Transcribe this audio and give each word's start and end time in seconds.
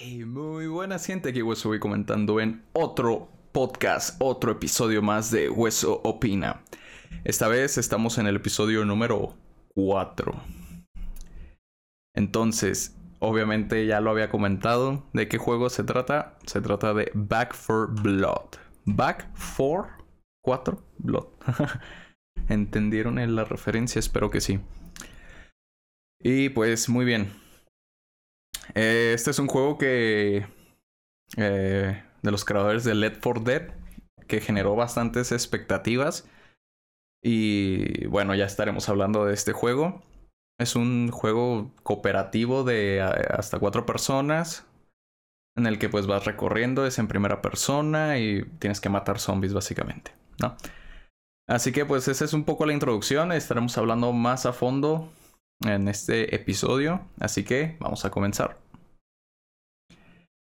Hey, 0.00 0.24
muy 0.24 0.68
buena 0.68 0.96
gente, 1.00 1.30
aquí 1.30 1.42
Hueso 1.42 1.70
voy 1.70 1.80
comentando 1.80 2.38
en 2.38 2.62
otro 2.72 3.28
podcast, 3.50 4.14
otro 4.20 4.52
episodio 4.52 5.02
más 5.02 5.32
de 5.32 5.50
Hueso 5.50 6.00
Opina. 6.04 6.62
Esta 7.24 7.48
vez 7.48 7.78
estamos 7.78 8.16
en 8.18 8.28
el 8.28 8.36
episodio 8.36 8.84
número 8.84 9.34
4. 9.74 10.40
Entonces, 12.14 12.96
obviamente 13.18 13.86
ya 13.86 14.00
lo 14.00 14.12
había 14.12 14.30
comentado. 14.30 15.02
¿De 15.14 15.26
qué 15.26 15.36
juego 15.36 15.68
se 15.68 15.82
trata? 15.82 16.38
Se 16.46 16.60
trata 16.60 16.94
de 16.94 17.10
Back 17.14 17.52
for 17.52 17.90
Blood. 17.90 18.50
Back 18.84 19.34
for 19.34 19.88
4 20.44 20.80
Blood. 20.98 21.26
¿Entendieron 22.48 23.34
la 23.34 23.42
referencia? 23.42 23.98
Espero 23.98 24.30
que 24.30 24.40
sí. 24.40 24.60
Y 26.20 26.50
pues 26.50 26.88
muy 26.88 27.04
bien. 27.04 27.47
Eh, 28.74 29.12
este 29.14 29.30
es 29.30 29.38
un 29.38 29.48
juego 29.48 29.78
que... 29.78 30.46
Eh, 31.36 32.02
de 32.22 32.30
los 32.30 32.44
creadores 32.44 32.84
de 32.84 32.94
Let 32.94 33.16
for 33.20 33.42
Dead. 33.44 33.70
Que 34.26 34.40
generó 34.40 34.76
bastantes 34.76 35.32
expectativas. 35.32 36.28
Y 37.22 38.06
bueno, 38.06 38.34
ya 38.34 38.44
estaremos 38.44 38.88
hablando 38.88 39.24
de 39.24 39.34
este 39.34 39.52
juego. 39.52 40.02
Es 40.58 40.76
un 40.76 41.10
juego 41.10 41.70
cooperativo 41.82 42.64
de 42.64 43.00
hasta 43.00 43.58
cuatro 43.58 43.86
personas. 43.86 44.66
En 45.56 45.66
el 45.66 45.78
que 45.78 45.88
pues 45.88 46.06
vas 46.06 46.24
recorriendo, 46.24 46.86
es 46.86 46.98
en 46.98 47.08
primera 47.08 47.42
persona 47.42 48.18
y 48.18 48.44
tienes 48.58 48.80
que 48.80 48.88
matar 48.88 49.18
zombies 49.18 49.54
básicamente, 49.54 50.12
¿no? 50.40 50.56
Así 51.48 51.72
que 51.72 51.84
pues 51.84 52.06
esa 52.06 52.24
es 52.24 52.32
un 52.32 52.44
poco 52.44 52.66
la 52.66 52.74
introducción. 52.74 53.32
Estaremos 53.32 53.76
hablando 53.78 54.12
más 54.12 54.46
a 54.46 54.52
fondo 54.52 55.10
en 55.64 55.88
este 55.88 56.34
episodio. 56.34 57.06
Así 57.20 57.44
que 57.44 57.76
vamos 57.80 58.04
a 58.04 58.10
comenzar. 58.10 58.58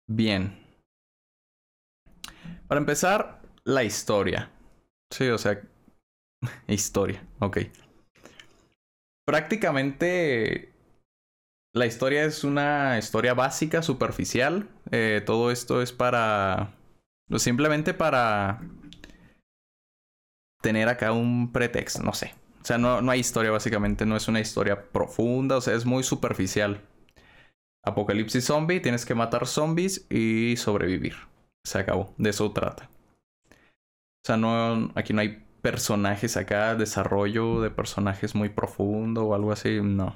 Bien. 0.08 0.58
Para 2.68 2.80
empezar, 2.80 3.42
la 3.64 3.84
historia. 3.84 4.50
Sí, 5.10 5.28
o 5.28 5.38
sea, 5.38 5.60
historia, 6.68 7.26
ok. 7.40 7.58
Prácticamente 9.24 10.72
la 11.74 11.86
historia 11.86 12.24
es 12.24 12.44
una 12.44 12.98
historia 12.98 13.32
básica, 13.32 13.82
superficial. 13.82 14.68
Eh, 14.90 15.22
todo 15.24 15.50
esto 15.50 15.80
es 15.80 15.92
para... 15.92 16.74
Simplemente 17.36 17.94
para 17.94 18.60
tener 20.60 20.88
acá 20.88 21.12
un 21.12 21.50
pretexto, 21.50 22.02
no 22.02 22.12
sé. 22.12 22.34
O 22.62 22.64
sea, 22.64 22.78
no, 22.78 23.02
no 23.02 23.10
hay 23.10 23.18
historia 23.18 23.50
básicamente, 23.50 24.06
no 24.06 24.16
es 24.16 24.28
una 24.28 24.38
historia 24.38 24.92
profunda, 24.92 25.56
o 25.56 25.60
sea, 25.60 25.74
es 25.74 25.84
muy 25.84 26.04
superficial. 26.04 26.80
Apocalipsis 27.84 28.44
zombie, 28.44 28.78
tienes 28.78 29.04
que 29.04 29.16
matar 29.16 29.48
zombies 29.48 30.06
y 30.08 30.54
sobrevivir. 30.56 31.16
Se 31.66 31.80
acabó, 31.80 32.14
de 32.18 32.30
eso 32.30 32.52
trata. 32.52 32.88
O 33.50 34.24
sea, 34.24 34.36
no, 34.36 34.92
aquí 34.94 35.12
no 35.12 35.22
hay 35.22 35.44
personajes 35.60 36.36
acá, 36.36 36.76
desarrollo 36.76 37.60
de 37.60 37.70
personajes 37.70 38.36
muy 38.36 38.48
profundo 38.48 39.24
o 39.26 39.34
algo 39.34 39.50
así, 39.50 39.80
no. 39.82 40.14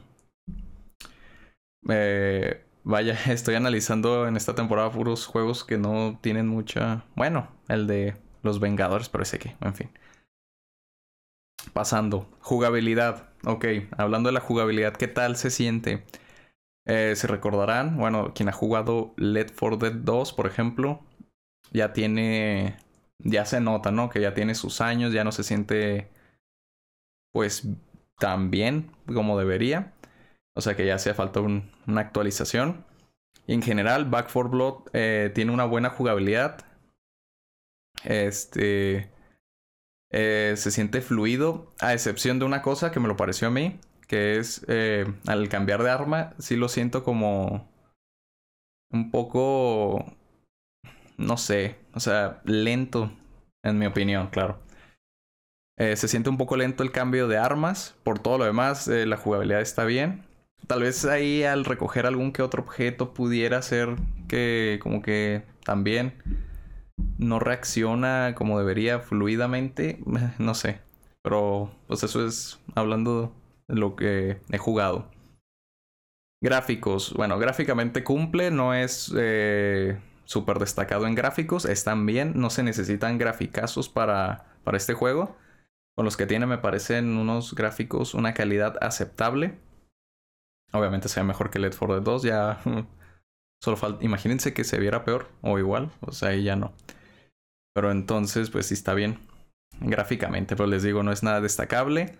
Eh, 1.88 2.64
vaya, 2.84 3.18
estoy 3.26 3.56
analizando 3.56 4.28
en 4.28 4.36
esta 4.36 4.54
temporada 4.54 4.92
puros 4.92 5.26
juegos 5.26 5.64
que 5.64 5.78
no 5.78 6.20
tienen 6.20 6.46
mucha... 6.46 7.04
Bueno, 7.16 7.48
el 7.66 7.88
de 7.88 8.14
los 8.44 8.60
Vengadores, 8.60 9.08
pero 9.08 9.22
ese 9.24 9.40
que, 9.40 9.56
en 9.60 9.74
fin. 9.74 9.90
Pasando. 11.72 12.28
Jugabilidad. 12.40 13.28
Ok, 13.44 13.66
hablando 13.96 14.28
de 14.28 14.34
la 14.34 14.40
jugabilidad, 14.40 14.94
¿qué 14.96 15.08
tal 15.08 15.36
se 15.36 15.50
siente? 15.50 16.04
Eh, 16.86 17.14
se 17.16 17.26
recordarán, 17.26 17.96
bueno, 17.96 18.32
quien 18.34 18.48
ha 18.48 18.52
jugado 18.52 19.12
Let 19.16 19.48
for 19.48 19.78
Dead 19.78 19.92
2, 19.92 20.32
por 20.32 20.46
ejemplo, 20.46 21.00
ya 21.72 21.92
tiene, 21.92 22.76
ya 23.18 23.44
se 23.44 23.60
nota, 23.60 23.90
¿no? 23.90 24.08
Que 24.08 24.20
ya 24.20 24.34
tiene 24.34 24.54
sus 24.54 24.80
años, 24.80 25.12
ya 25.12 25.24
no 25.24 25.32
se 25.32 25.42
siente, 25.44 26.10
pues, 27.32 27.68
tan 28.18 28.50
bien 28.50 28.90
como 29.06 29.38
debería. 29.38 29.92
O 30.54 30.60
sea 30.60 30.74
que 30.74 30.86
ya 30.86 30.94
hace 30.94 31.14
falta 31.14 31.40
una 31.40 32.00
actualización. 32.00 32.84
En 33.46 33.62
general, 33.62 34.06
Back 34.06 34.30
4 34.32 34.50
Blood 34.50 34.74
eh, 34.92 35.30
tiene 35.34 35.52
una 35.52 35.64
buena 35.64 35.90
jugabilidad. 35.90 36.64
Este. 38.04 39.10
Eh, 40.10 40.54
se 40.56 40.70
siente 40.70 41.00
fluido, 41.00 41.72
a 41.80 41.92
excepción 41.92 42.38
de 42.38 42.44
una 42.44 42.62
cosa 42.62 42.92
que 42.92 43.00
me 43.00 43.08
lo 43.08 43.16
pareció 43.16 43.48
a 43.48 43.50
mí, 43.50 43.80
que 44.06 44.38
es 44.38 44.64
eh, 44.68 45.06
al 45.26 45.48
cambiar 45.48 45.82
de 45.82 45.90
arma, 45.90 46.34
sí 46.38 46.56
lo 46.56 46.68
siento 46.68 47.02
como 47.02 47.68
un 48.90 49.10
poco, 49.10 50.04
no 51.16 51.36
sé, 51.36 51.76
o 51.92 52.00
sea, 52.00 52.40
lento, 52.44 53.12
en 53.64 53.78
mi 53.78 53.86
opinión, 53.86 54.28
claro. 54.28 54.60
Eh, 55.78 55.96
se 55.96 56.08
siente 56.08 56.30
un 56.30 56.38
poco 56.38 56.56
lento 56.56 56.82
el 56.82 56.92
cambio 56.92 57.28
de 57.28 57.36
armas, 57.36 57.96
por 58.04 58.18
todo 58.18 58.38
lo 58.38 58.44
demás 58.44 58.86
la 58.88 59.16
jugabilidad 59.16 59.60
está 59.60 59.84
bien. 59.84 60.24
Tal 60.66 60.82
vez 60.82 61.04
ahí 61.04 61.42
al 61.42 61.64
recoger 61.64 62.06
algún 62.06 62.32
que 62.32 62.42
otro 62.42 62.62
objeto 62.62 63.12
pudiera 63.12 63.60
ser 63.60 63.96
que 64.26 64.80
como 64.82 65.02
que 65.02 65.42
también 65.64 66.14
no 67.18 67.38
reacciona 67.38 68.34
como 68.34 68.58
debería 68.58 69.00
fluidamente, 69.00 70.00
no 70.38 70.54
sé. 70.54 70.80
Pero 71.22 71.70
pues 71.86 72.02
eso 72.02 72.26
es 72.26 72.60
hablando 72.74 73.32
de 73.68 73.76
lo 73.76 73.96
que 73.96 74.40
he 74.50 74.58
jugado. 74.58 75.10
Gráficos, 76.42 77.14
bueno, 77.14 77.38
gráficamente 77.38 78.04
cumple, 78.04 78.50
no 78.50 78.74
es 78.74 79.12
eh, 79.16 79.98
súper 80.24 80.58
destacado 80.58 81.06
en 81.06 81.14
gráficos, 81.14 81.64
están 81.64 82.04
bien, 82.04 82.32
no 82.36 82.50
se 82.50 82.62
necesitan 82.62 83.18
graficazos 83.18 83.88
para, 83.88 84.44
para 84.62 84.76
este 84.76 84.94
juego. 84.94 85.36
Con 85.96 86.04
los 86.04 86.18
que 86.18 86.26
tiene 86.26 86.44
me 86.44 86.58
parecen 86.58 87.16
unos 87.16 87.54
gráficos, 87.54 88.12
una 88.12 88.34
calidad 88.34 88.76
aceptable. 88.82 89.58
Obviamente 90.72 91.08
sea 91.08 91.24
mejor 91.24 91.50
que 91.50 91.58
Let 91.58 91.72
for 91.72 91.88
the 91.88 92.00
2, 92.00 92.22
ya 92.22 92.60
solo 93.66 93.76
falta, 93.76 94.04
imagínense 94.04 94.54
que 94.54 94.62
se 94.62 94.78
viera 94.78 95.04
peor 95.04 95.26
o 95.42 95.58
igual, 95.58 95.90
o 96.00 96.12
sea, 96.12 96.28
ahí 96.28 96.44
ya 96.44 96.54
no. 96.54 96.72
Pero 97.74 97.90
entonces, 97.90 98.48
pues 98.48 98.66
sí 98.66 98.74
está 98.74 98.94
bien. 98.94 99.18
Gráficamente, 99.80 100.54
pero 100.54 100.68
les 100.68 100.84
digo, 100.84 101.02
no 101.02 101.10
es 101.10 101.24
nada 101.24 101.40
destacable. 101.40 102.16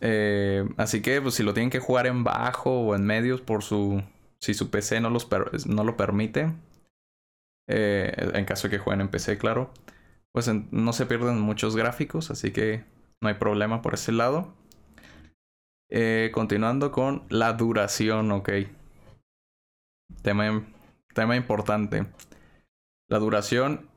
Eh, 0.00 0.64
así 0.76 1.02
que, 1.02 1.20
pues 1.20 1.34
si 1.34 1.42
lo 1.42 1.52
tienen 1.52 1.70
que 1.70 1.80
jugar 1.80 2.06
en 2.06 2.22
bajo 2.22 2.70
o 2.70 2.94
en 2.94 3.04
medios 3.04 3.40
por 3.40 3.64
su. 3.64 4.04
Si 4.40 4.54
su 4.54 4.70
PC 4.70 5.00
no, 5.00 5.10
los 5.10 5.28
no 5.66 5.82
lo 5.82 5.96
permite. 5.96 6.52
Eh, 7.68 8.14
en 8.34 8.44
caso 8.44 8.68
de 8.68 8.76
que 8.76 8.78
jueguen 8.78 9.00
en 9.00 9.08
PC, 9.08 9.38
claro. 9.38 9.72
Pues 10.32 10.48
no 10.70 10.92
se 10.92 11.06
pierden 11.06 11.40
muchos 11.40 11.74
gráficos, 11.74 12.30
así 12.30 12.52
que 12.52 12.84
no 13.20 13.28
hay 13.28 13.34
problema 13.34 13.82
por 13.82 13.94
ese 13.94 14.12
lado. 14.12 14.54
Eh, 15.90 16.30
continuando 16.32 16.92
con 16.92 17.24
la 17.30 17.52
duración, 17.54 18.30
ok. 18.30 18.50
Tema, 20.22 20.64
tema 21.14 21.36
importante. 21.36 22.06
La 23.08 23.18
duración 23.18 23.88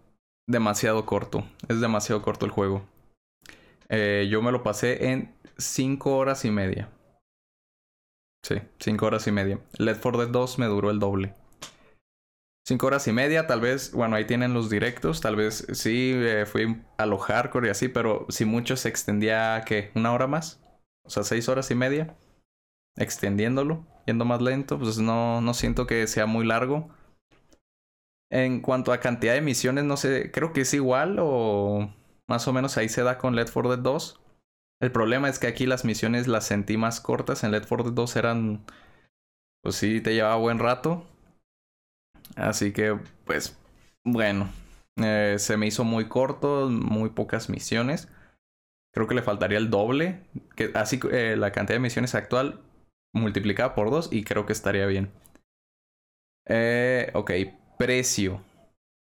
demasiado 0.47 1.06
corto. 1.06 1.44
Es 1.68 1.80
demasiado 1.80 2.22
corto 2.22 2.46
el 2.46 2.52
juego. 2.52 2.84
Eh, 3.90 4.28
yo 4.30 4.42
me 4.42 4.52
lo 4.52 4.64
pasé 4.64 5.09
en 5.09 5.34
5 5.58 6.16
horas 6.16 6.46
y 6.46 6.52
media. 6.52 6.90
Sí, 8.44 8.56
5 8.80 9.06
horas 9.06 9.28
y 9.28 9.31
media. 9.31 9.59
Led 9.78 9.98
for 9.98 10.18
Dead 10.18 10.30
2 10.30 10.59
me 10.59 10.68
duró 10.68 10.92
el 10.92 11.00
doble. 11.00 11.34
5 12.68 12.86
horas 12.86 13.08
y 13.08 13.14
media, 13.14 13.48
tal 13.48 13.62
vez, 13.62 13.92
bueno, 13.94 14.16
ahí 14.16 14.25
tienen 14.25 14.53
los 14.53 14.69
directos, 14.69 15.22
tal 15.22 15.36
vez 15.36 15.66
sí 15.74 16.14
eh, 16.14 16.46
fui 16.46 16.84
a 16.98 17.08
lo 17.08 17.18
hardcore 17.18 17.68
y 17.68 17.72
así, 17.72 17.88
pero 17.88 18.28
si 18.30 18.46
mucho 18.46 18.78
se 18.78 18.90
extendía, 18.90 19.64
¿qué? 19.66 19.92
¿Una 19.96 20.14
hora 20.14 20.28
más? 20.28 20.62
O 21.03 21.09
sea, 21.09 21.24
6 21.24 21.50
horas 21.50 21.72
y 21.72 21.75
media. 21.75 22.16
Extendiéndolo, 22.96 23.88
yendo 24.09 24.25
más 24.25 24.42
lento, 24.42 24.80
pues 24.80 24.97
no, 24.97 25.40
no 25.42 25.53
siento 25.53 25.86
que 25.86 26.08
sea 26.08 26.25
muy 26.25 26.46
largo. 26.46 26.90
En 28.31 28.62
cuanto 28.62 28.92
a 28.92 29.00
cantidad 29.00 29.33
de 29.33 29.42
misiones, 29.42 29.86
no 29.86 29.98
sé, 29.98 30.31
creo 30.31 30.51
que 30.51 30.62
es 30.62 30.74
igual 30.74 31.18
o 31.19 31.89
más 32.28 32.48
o 32.48 32.54
menos 32.54 32.78
ahí 32.78 32.89
se 32.89 33.04
da 33.04 33.18
con 33.18 33.36
Led 33.36 33.50
4 33.51 33.75
Dead 33.75 33.83
2. 33.83 34.19
El 34.81 34.92
problema 34.92 35.30
es 35.30 35.39
que 35.39 35.48
aquí 35.48 35.66
las 35.66 35.86
misiones 35.86 36.28
las 36.28 36.45
sentí 36.45 36.78
más 36.78 37.01
cortas. 37.01 37.44
En 37.44 37.51
Led 37.51 37.66
4 37.68 37.86
Dead 37.86 37.94
2 37.94 38.16
eran. 38.16 38.66
Pues 39.62 39.75
sí, 39.75 40.01
te 40.01 40.13
llevaba 40.13 40.36
buen 40.38 40.60
rato. 40.60 41.06
Así 42.36 42.72
que, 42.72 42.98
pues, 43.25 43.57
bueno. 44.04 44.50
Eh, 44.98 45.36
se 45.39 45.57
me 45.57 45.68
hizo 45.68 45.83
muy 45.83 46.07
corto, 46.07 46.69
muy 46.69 47.10
pocas 47.10 47.50
misiones. 47.50 48.10
Creo 48.94 49.07
que 49.07 49.16
le 49.16 49.24
faltaría 49.24 49.57
el 49.57 49.69
doble. 49.69 50.24
Que, 50.56 50.72
así 50.75 51.00
eh, 51.12 51.36
la 51.38 51.51
cantidad 51.51 51.75
de 51.75 51.81
misiones 51.81 52.16
actual 52.16 52.62
multiplicada 53.13 53.75
por 53.75 53.91
dos 53.91 54.09
y 54.11 54.23
creo 54.23 54.45
que 54.45 54.53
estaría 54.53 54.85
bien. 54.85 55.11
Eh, 56.47 57.11
ok, 57.13 57.31
Precio. 57.77 58.44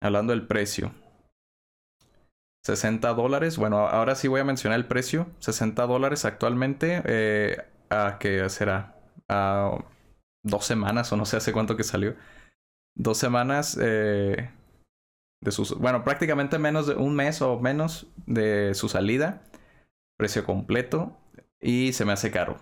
Hablando 0.03 0.33
del 0.33 0.47
precio. 0.47 0.93
60 2.65 3.15
dólares. 3.15 3.57
Bueno, 3.57 3.87
ahora 3.89 4.15
sí 4.15 4.29
voy 4.29 4.41
a 4.41 4.45
mencionar 4.45 4.79
el 4.79 4.87
precio. 4.87 5.29
60 5.39 5.87
dólares 5.87 6.25
actualmente. 6.25 7.03
Eh, 7.07 7.57
¿A 7.89 8.19
qué 8.19 8.49
será? 8.51 8.97
A 9.29 9.79
dos 10.43 10.67
semanas 10.67 11.13
o 11.13 11.17
no 11.17 11.25
sé 11.25 11.37
hace 11.39 11.53
cuánto 11.53 11.77
que 11.77 11.85
salió. 11.85 12.17
dos 12.95 13.19
semanas 13.19 13.79
eh, 13.81 14.51
de. 15.41 15.53
Bueno, 15.79 16.05
prácticamente 16.05 16.59
menos 16.59 16.87
de 16.87 16.97
un 16.97 17.15
mes 17.15 17.41
o 17.41 17.59
menos 17.59 18.09
de 18.27 18.75
su 18.75 18.89
salida. 18.89 19.43
Precio 20.19 20.45
completo. 20.45 21.17
Y 21.61 21.93
se 21.95 22.05
me 22.05 22.13
hace 22.13 22.31
caro. 22.31 22.59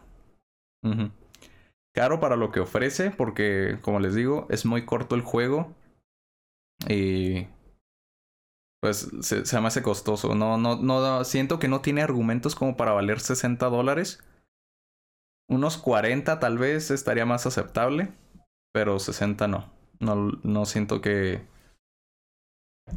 Caro 1.94 2.18
para 2.18 2.34
lo 2.34 2.50
que 2.50 2.58
ofrece, 2.58 3.12
porque 3.12 3.78
como 3.80 4.00
les 4.00 4.14
digo, 4.16 4.48
es 4.50 4.66
muy 4.66 4.84
corto 4.84 5.14
el 5.14 5.22
juego. 5.22 5.72
Y 6.88 7.46
pues 8.84 9.08
se, 9.20 9.60
me 9.60 9.68
hace 9.68 9.82
costoso. 9.82 10.34
No, 10.34 10.58
no, 10.58 10.76
no, 10.76 11.24
siento 11.24 11.58
que 11.58 11.68
no 11.68 11.80
tiene 11.80 12.02
argumentos 12.02 12.54
como 12.56 12.76
para 12.76 12.92
valer 12.92 13.20
60 13.20 13.66
dólares. 13.70 14.22
Unos 15.48 15.78
40 15.78 16.40
tal 16.40 16.58
vez 16.58 16.90
estaría 16.90 17.24
más 17.24 17.46
aceptable, 17.46 18.12
pero 18.72 18.98
60 18.98 19.46
no. 19.46 19.72
No, 20.00 20.32
no 20.42 20.66
siento 20.66 21.00
que, 21.00 21.46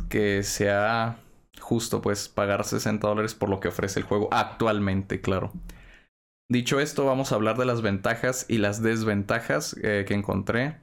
que 0.09 0.41
sea 0.41 1.19
justo 1.61 2.01
pues 2.01 2.29
pagar 2.29 2.65
60 2.65 3.07
dólares 3.07 3.35
por 3.35 3.49
lo 3.49 3.59
que 3.59 3.67
ofrece 3.67 3.99
el 3.99 4.05
juego 4.05 4.27
actualmente, 4.31 5.21
claro. 5.21 5.53
Dicho 6.49 6.79
esto, 6.79 7.05
vamos 7.05 7.31
a 7.31 7.35
hablar 7.35 7.57
de 7.57 7.65
las 7.65 7.81
ventajas 7.81 8.45
y 8.47 8.59
las 8.59 8.81
desventajas 8.81 9.75
eh, 9.83 10.05
que 10.07 10.13
encontré 10.13 10.79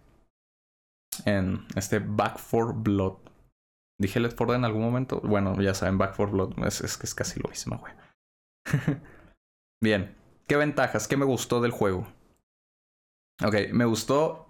en 1.25 1.67
este 1.75 2.01
Back 2.01 2.39
for 2.39 2.75
Blood. 2.75 3.17
Dije 3.99 4.21
Let 4.21 4.33
for 4.33 4.55
en 4.55 4.65
algún 4.65 4.83
momento. 4.83 5.21
Bueno, 5.23 5.59
ya 5.63 5.73
saben, 5.73 5.97
Back 5.97 6.15
for 6.15 6.31
Blood 6.31 6.67
es, 6.67 6.83
es, 6.83 7.03
es 7.03 7.15
casi 7.15 7.41
lo 7.41 7.49
mismo, 7.49 7.79
güey. 7.79 7.95
Bien, 9.83 10.15
¿qué 10.47 10.57
ventajas? 10.57 11.09
¿Qué 11.09 11.17
me 11.17 11.25
gustó 11.25 11.61
del 11.63 11.71
juego? 11.71 12.07
Ok, 13.43 13.73
me 13.73 13.87
gustó 13.87 14.47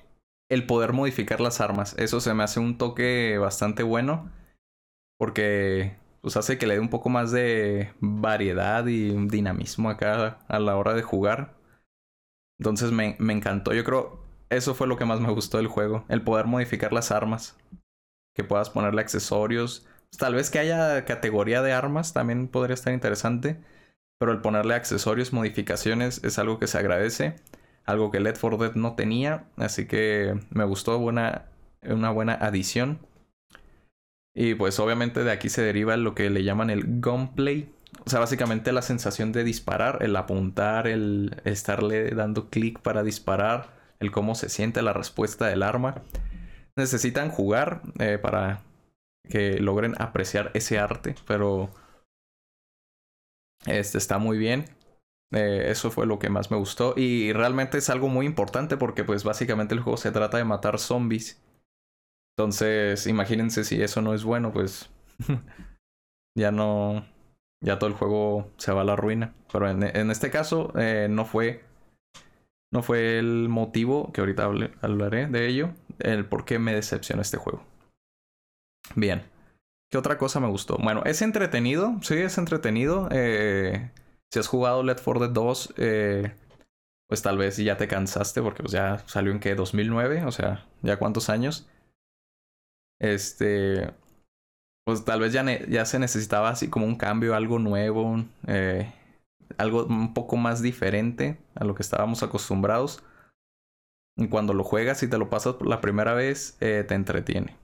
el 0.50 0.66
poder 0.66 0.92
modificar 0.92 1.40
las 1.40 1.60
armas. 1.60 1.94
Eso 1.98 2.20
se 2.20 2.34
me 2.34 2.42
hace 2.42 2.58
un 2.58 2.76
toque 2.76 3.38
bastante 3.38 3.82
bueno. 3.82 4.30
Porque 5.18 5.96
pues 6.24 6.38
hace 6.38 6.56
que 6.56 6.66
le 6.66 6.74
dé 6.74 6.80
un 6.80 6.88
poco 6.88 7.10
más 7.10 7.30
de 7.30 7.92
variedad 8.00 8.86
y 8.86 9.10
dinamismo 9.28 9.90
acá 9.90 10.38
a 10.48 10.58
la 10.58 10.76
hora 10.76 10.94
de 10.94 11.02
jugar. 11.02 11.54
Entonces 12.58 12.92
me, 12.92 13.14
me 13.18 13.34
encantó. 13.34 13.74
Yo 13.74 13.84
creo 13.84 14.24
eso 14.48 14.74
fue 14.74 14.86
lo 14.86 14.96
que 14.96 15.04
más 15.04 15.20
me 15.20 15.30
gustó 15.30 15.58
del 15.58 15.66
juego. 15.66 16.06
El 16.08 16.22
poder 16.22 16.46
modificar 16.46 16.94
las 16.94 17.10
armas 17.10 17.58
que 18.34 18.42
puedas 18.42 18.70
ponerle 18.70 19.02
accesorios. 19.02 19.86
Tal 20.18 20.34
vez 20.34 20.48
que 20.48 20.60
haya 20.60 21.04
categoría 21.04 21.60
de 21.60 21.72
armas 21.74 22.14
también 22.14 22.48
podría 22.48 22.72
estar 22.72 22.94
interesante. 22.94 23.60
Pero 24.18 24.32
el 24.32 24.40
ponerle 24.40 24.74
accesorios, 24.74 25.34
modificaciones 25.34 26.24
es 26.24 26.38
algo 26.38 26.58
que 26.58 26.68
se 26.68 26.78
agradece. 26.78 27.36
Algo 27.84 28.10
que 28.10 28.20
Led 28.20 28.36
for 28.36 28.56
Dead 28.56 28.74
no 28.76 28.94
tenía. 28.94 29.44
Así 29.56 29.86
que 29.86 30.40
me 30.48 30.64
gustó 30.64 30.98
buena, 30.98 31.50
una 31.82 32.10
buena 32.10 32.32
adición. 32.32 32.98
Y 34.34 34.54
pues 34.54 34.78
obviamente 34.80 35.22
de 35.22 35.30
aquí 35.30 35.48
se 35.48 35.62
deriva 35.62 35.96
lo 35.96 36.14
que 36.14 36.30
le 36.30 36.42
llaman 36.42 36.70
el 36.70 37.00
gunplay. 37.00 37.72
O 38.04 38.10
sea, 38.10 38.18
básicamente 38.20 38.72
la 38.72 38.82
sensación 38.82 39.32
de 39.32 39.44
disparar, 39.44 40.02
el 40.02 40.16
apuntar, 40.16 40.88
el 40.88 41.40
estarle 41.44 42.10
dando 42.10 42.50
clic 42.50 42.80
para 42.80 43.02
disparar, 43.04 43.74
el 44.00 44.10
cómo 44.10 44.34
se 44.34 44.48
siente 44.48 44.82
la 44.82 44.92
respuesta 44.92 45.46
del 45.46 45.62
arma 45.62 46.02
necesitan 46.76 47.30
jugar 47.30 47.82
eh, 47.98 48.18
para 48.18 48.62
que 49.28 49.58
logren 49.58 49.94
apreciar 49.98 50.50
ese 50.54 50.78
arte, 50.78 51.14
pero 51.26 51.70
este 53.66 53.98
está 53.98 54.18
muy 54.18 54.38
bien. 54.38 54.66
Eh, 55.32 55.70
eso 55.70 55.90
fue 55.90 56.06
lo 56.06 56.18
que 56.18 56.30
más 56.30 56.50
me 56.50 56.56
gustó 56.56 56.94
y 56.96 57.32
realmente 57.32 57.78
es 57.78 57.90
algo 57.90 58.08
muy 58.08 58.26
importante 58.26 58.76
porque 58.76 59.02
pues 59.04 59.24
básicamente 59.24 59.74
el 59.74 59.80
juego 59.80 59.96
se 59.96 60.12
trata 60.12 60.38
de 60.38 60.44
matar 60.44 60.78
zombies. 60.78 61.42
Entonces, 62.36 63.06
imagínense 63.06 63.64
si 63.64 63.80
eso 63.82 64.02
no 64.02 64.14
es 64.14 64.24
bueno, 64.24 64.52
pues 64.52 64.90
ya 66.36 66.50
no, 66.50 67.06
ya 67.60 67.78
todo 67.78 67.88
el 67.88 67.96
juego 67.96 68.50
se 68.56 68.72
va 68.72 68.82
a 68.82 68.84
la 68.84 68.96
ruina. 68.96 69.34
Pero 69.52 69.70
en, 69.70 70.10
este 70.10 70.30
caso 70.30 70.72
eh, 70.76 71.06
no 71.08 71.24
fue, 71.24 71.64
no 72.72 72.82
fue 72.82 73.18
el 73.18 73.48
motivo 73.48 74.12
que 74.12 74.20
ahorita 74.20 74.50
hablaré 74.80 75.26
de 75.28 75.46
ello 75.46 75.70
el 76.00 76.26
por 76.26 76.44
qué 76.44 76.58
me 76.58 76.74
decepcionó 76.74 77.22
este 77.22 77.36
juego. 77.36 77.64
Bien. 78.96 79.22
¿Qué 79.90 79.98
otra 79.98 80.18
cosa 80.18 80.40
me 80.40 80.48
gustó? 80.48 80.76
Bueno, 80.78 81.02
es 81.04 81.22
entretenido. 81.22 81.94
Sí, 82.02 82.14
es 82.14 82.36
entretenido. 82.36 83.08
Eh, 83.12 83.90
si 84.32 84.40
has 84.40 84.48
jugado 84.48 84.82
Let 84.82 84.96
for 84.96 85.20
the 85.20 85.28
2, 85.28 85.74
eh, 85.76 86.34
pues 87.08 87.22
tal 87.22 87.38
vez 87.38 87.56
ya 87.56 87.76
te 87.76 87.86
cansaste 87.86 88.42
porque 88.42 88.62
pues, 88.62 88.72
ya 88.72 89.04
salió 89.06 89.30
en 89.30 89.38
que 89.38 89.54
2009, 89.54 90.24
o 90.24 90.32
sea, 90.32 90.66
ya 90.82 90.98
cuántos 90.98 91.30
años. 91.30 91.68
Este, 93.00 93.92
pues 94.84 95.04
tal 95.04 95.20
vez 95.20 95.32
ya, 95.32 95.44
ya 95.66 95.84
se 95.86 95.98
necesitaba 95.98 96.50
así 96.50 96.68
como 96.68 96.86
un 96.86 96.96
cambio, 96.96 97.34
algo 97.34 97.58
nuevo, 97.58 98.24
eh, 98.46 98.92
algo 99.58 99.86
un 99.86 100.14
poco 100.14 100.36
más 100.36 100.62
diferente 100.62 101.38
a 101.54 101.64
lo 101.64 101.74
que 101.74 101.82
estábamos 101.82 102.22
acostumbrados. 102.22 103.02
Y 104.16 104.28
cuando 104.28 104.54
lo 104.54 104.62
juegas 104.62 105.02
y 105.02 105.08
te 105.08 105.18
lo 105.18 105.28
pasas 105.28 105.54
por 105.54 105.66
la 105.66 105.80
primera 105.80 106.14
vez, 106.14 106.56
eh, 106.60 106.84
te 106.86 106.94
entretiene. 106.94 107.56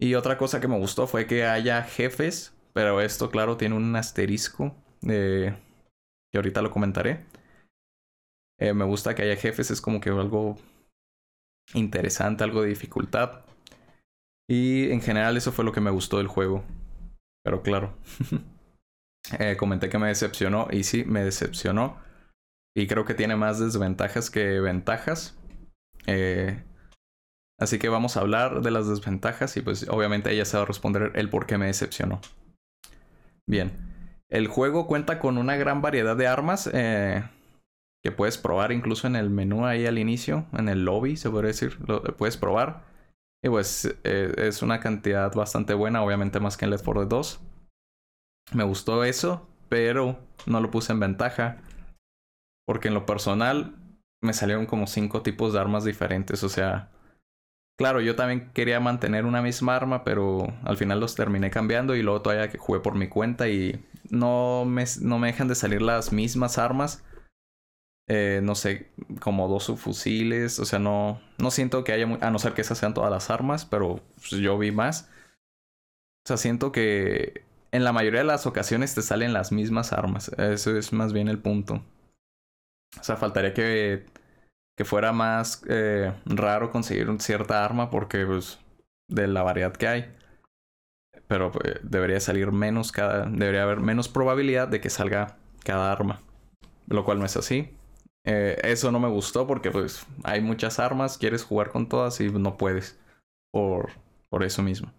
Y 0.00 0.14
otra 0.14 0.38
cosa 0.38 0.60
que 0.60 0.68
me 0.68 0.78
gustó 0.78 1.06
fue 1.06 1.26
que 1.26 1.44
haya 1.44 1.82
jefes, 1.82 2.54
pero 2.72 3.02
esto 3.02 3.30
claro 3.30 3.58
tiene 3.58 3.74
un 3.74 3.94
asterisco, 3.96 4.74
eh, 5.06 5.54
que 6.32 6.38
ahorita 6.38 6.62
lo 6.62 6.70
comentaré. 6.70 7.26
Eh, 8.58 8.72
me 8.72 8.84
gusta 8.84 9.14
que 9.14 9.22
haya 9.22 9.36
jefes, 9.36 9.70
es 9.70 9.82
como 9.82 10.00
que 10.00 10.08
algo 10.08 10.56
interesante, 11.74 12.44
algo 12.44 12.62
de 12.62 12.68
dificultad. 12.68 13.44
Y 14.50 14.90
en 14.90 15.00
general 15.00 15.36
eso 15.36 15.52
fue 15.52 15.64
lo 15.64 15.70
que 15.70 15.80
me 15.80 15.92
gustó 15.92 16.18
del 16.18 16.26
juego. 16.26 16.64
Pero 17.44 17.62
claro, 17.62 17.96
comenté 19.58 19.88
que 19.88 19.98
me 19.98 20.08
decepcionó 20.08 20.66
y 20.72 20.82
sí, 20.82 21.04
me 21.04 21.22
decepcionó. 21.22 21.98
Y 22.76 22.88
creo 22.88 23.04
que 23.04 23.14
tiene 23.14 23.36
más 23.36 23.60
desventajas 23.60 24.28
que 24.28 24.58
ventajas. 24.58 25.38
Eh, 26.08 26.64
así 27.60 27.78
que 27.78 27.88
vamos 27.88 28.16
a 28.16 28.20
hablar 28.22 28.60
de 28.60 28.72
las 28.72 28.88
desventajas 28.88 29.56
y 29.56 29.60
pues 29.60 29.88
obviamente 29.88 30.32
ella 30.32 30.44
se 30.44 30.56
va 30.56 30.64
a 30.64 30.66
responder 30.66 31.12
el 31.14 31.30
por 31.30 31.46
qué 31.46 31.56
me 31.56 31.66
decepcionó. 31.66 32.20
Bien, 33.46 33.70
el 34.28 34.48
juego 34.48 34.88
cuenta 34.88 35.20
con 35.20 35.38
una 35.38 35.54
gran 35.54 35.80
variedad 35.80 36.16
de 36.16 36.26
armas 36.26 36.68
eh, 36.72 37.22
que 38.02 38.10
puedes 38.10 38.36
probar 38.36 38.72
incluso 38.72 39.06
en 39.06 39.14
el 39.14 39.30
menú 39.30 39.64
ahí 39.64 39.86
al 39.86 39.98
inicio, 39.98 40.46
en 40.52 40.68
el 40.68 40.84
lobby 40.84 41.16
se 41.16 41.30
puede 41.30 41.46
decir, 41.46 41.78
lo 41.86 42.02
puedes 42.16 42.36
probar. 42.36 42.89
Y 43.42 43.48
pues 43.48 43.86
eh, 44.04 44.34
es 44.36 44.62
una 44.62 44.80
cantidad 44.80 45.32
bastante 45.34 45.74
buena, 45.74 46.02
obviamente 46.02 46.40
más 46.40 46.56
que 46.56 46.66
en 46.66 46.72
Left 46.72 46.84
4 46.84 47.02
Dead 47.02 47.08
2. 47.08 47.40
Me 48.52 48.64
gustó 48.64 49.04
eso, 49.04 49.48
pero 49.68 50.18
no 50.46 50.60
lo 50.60 50.70
puse 50.70 50.92
en 50.92 51.00
ventaja 51.00 51.62
porque 52.66 52.88
en 52.88 52.94
lo 52.94 53.06
personal 53.06 53.74
me 54.22 54.32
salieron 54.32 54.66
como 54.66 54.86
cinco 54.86 55.22
tipos 55.22 55.52
de 55.52 55.58
armas 55.58 55.84
diferentes. 55.84 56.44
O 56.44 56.48
sea, 56.48 56.90
claro, 57.78 58.00
yo 58.00 58.14
también 58.14 58.50
quería 58.52 58.78
mantener 58.78 59.24
una 59.24 59.42
misma 59.42 59.74
arma, 59.76 60.04
pero 60.04 60.52
al 60.62 60.76
final 60.76 61.00
los 61.00 61.14
terminé 61.14 61.50
cambiando 61.50 61.96
y 61.96 62.02
luego 62.02 62.22
todavía 62.22 62.50
jugué 62.58 62.80
por 62.80 62.94
mi 62.94 63.08
cuenta 63.08 63.48
y 63.48 63.84
no 64.10 64.64
me, 64.66 64.84
no 65.00 65.18
me 65.18 65.28
dejan 65.28 65.48
de 65.48 65.54
salir 65.54 65.82
las 65.82 66.12
mismas 66.12 66.58
armas. 66.58 67.02
Eh, 68.12 68.40
no 68.42 68.56
sé, 68.56 68.90
como 69.20 69.46
dos 69.46 69.64
subfusiles. 69.64 70.58
O 70.58 70.64
sea, 70.64 70.80
no, 70.80 71.20
no 71.38 71.52
siento 71.52 71.84
que 71.84 71.92
haya, 71.92 72.06
a 72.20 72.30
no 72.32 72.40
ser 72.40 72.54
que 72.54 72.62
esas 72.62 72.76
sean 72.76 72.92
todas 72.92 73.10
las 73.10 73.30
armas, 73.30 73.64
pero 73.64 74.00
pues, 74.16 74.32
yo 74.32 74.58
vi 74.58 74.72
más. 74.72 75.08
O 76.24 76.28
sea, 76.28 76.36
siento 76.36 76.72
que 76.72 77.44
en 77.70 77.84
la 77.84 77.92
mayoría 77.92 78.20
de 78.20 78.26
las 78.26 78.46
ocasiones 78.46 78.96
te 78.96 79.02
salen 79.02 79.32
las 79.32 79.52
mismas 79.52 79.92
armas. 79.92 80.28
Eso 80.38 80.76
es 80.76 80.92
más 80.92 81.12
bien 81.12 81.28
el 81.28 81.38
punto. 81.38 81.84
O 82.98 83.04
sea, 83.04 83.16
faltaría 83.16 83.54
que, 83.54 84.06
que 84.76 84.84
fuera 84.84 85.12
más 85.12 85.62
eh, 85.68 86.12
raro 86.26 86.72
conseguir 86.72 87.08
cierta 87.20 87.64
arma 87.64 87.90
porque, 87.90 88.26
pues, 88.26 88.58
de 89.08 89.28
la 89.28 89.44
variedad 89.44 89.72
que 89.72 89.86
hay. 89.86 90.16
Pero 91.28 91.52
pues, 91.52 91.76
debería 91.84 92.18
salir 92.18 92.50
menos 92.50 92.90
cada. 92.90 93.26
Debería 93.26 93.62
haber 93.62 93.78
menos 93.78 94.08
probabilidad 94.08 94.66
de 94.66 94.80
que 94.80 94.90
salga 94.90 95.36
cada 95.62 95.92
arma. 95.92 96.22
Lo 96.88 97.04
cual 97.04 97.20
no 97.20 97.24
es 97.24 97.36
así. 97.36 97.76
Eh, 98.24 98.58
eso 98.62 98.92
no 98.92 99.00
me 99.00 99.08
gustó 99.08 99.46
porque, 99.46 99.70
pues, 99.70 100.06
hay 100.24 100.40
muchas 100.40 100.78
armas, 100.78 101.18
quieres 101.18 101.44
jugar 101.44 101.70
con 101.70 101.88
todas 101.88 102.20
y 102.20 102.30
no 102.30 102.56
puedes. 102.56 102.98
Por, 103.52 103.90
por 104.28 104.44
eso 104.44 104.62
mismo. 104.62 104.92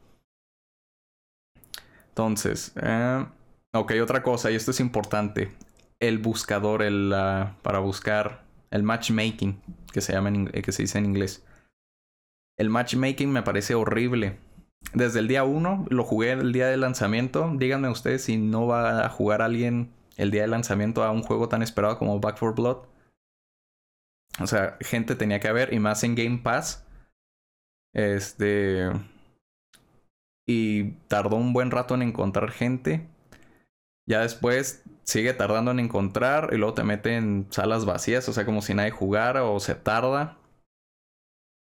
Entonces, 2.10 2.74
eh, 2.82 3.26
ok, 3.74 3.94
otra 4.02 4.22
cosa, 4.22 4.52
y 4.52 4.56
esto 4.56 4.72
es 4.72 4.80
importante 4.80 5.52
el 6.02 6.18
buscador, 6.18 6.82
el, 6.82 7.14
para 7.62 7.80
buscar 7.80 8.44
el 8.72 8.84
matchmaking, 8.84 9.62
que 9.94 10.02
se, 10.02 10.14
llama 10.14 10.30
en, 10.30 10.48
que 10.48 10.72
se 10.72 10.84
dice 10.84 10.98
en 10.98 11.06
inglés. 11.06 11.46
El 12.58 12.70
matchmaking 12.70 13.32
me 13.32 13.44
parece 13.44 13.76
horrible. 13.76 14.38
Desde 14.94 15.20
el 15.20 15.28
día 15.28 15.44
1 15.44 15.86
lo 15.90 16.04
jugué 16.04 16.32
el 16.32 16.52
día 16.52 16.68
de 16.68 16.78
lanzamiento. 16.78 17.52
Díganme 17.56 17.90
ustedes 17.90 18.24
si 18.24 18.38
no 18.38 18.66
va 18.66 19.06
a 19.06 19.10
jugar 19.10 19.42
alguien 19.42 19.92
el 20.18 20.32
día 20.32 20.42
de 20.42 20.48
lanzamiento 20.48 21.04
a 21.04 21.12
un 21.12 21.22
juego 21.22 21.48
tan 21.48 21.62
esperado 21.62 21.98
como 21.98 22.20
Back 22.20 22.38
4 22.40 22.56
Blood. 22.56 22.78
O 24.40 24.48
sea, 24.48 24.78
gente 24.82 25.16
tenía 25.16 25.40
que 25.40 25.48
haber, 25.48 25.74
y 25.74 25.80
más 25.80 26.04
en 26.04 26.16
Game 26.16 26.40
Pass. 26.40 26.86
Este. 27.94 28.90
Y 30.48 30.92
tardó 31.08 31.36
un 31.36 31.54
buen 31.54 31.72
rato 31.72 31.96
en 31.96 32.02
encontrar 32.02 32.52
gente. 32.52 33.08
Ya 34.08 34.22
después 34.22 34.84
sigue 35.04 35.34
tardando 35.34 35.72
en 35.72 35.80
encontrar 35.80 36.50
y 36.52 36.58
luego 36.58 36.74
te 36.74 36.84
mete 36.84 37.16
en 37.16 37.48
salas 37.50 37.86
vacías, 37.86 38.28
o 38.30 38.34
sea, 38.34 38.46
como 38.46 38.62
si 38.62 38.74
nadie 38.74 38.92
jugara 38.92 39.44
o 39.44 39.60
se 39.60 39.76
tarda. 39.76 40.38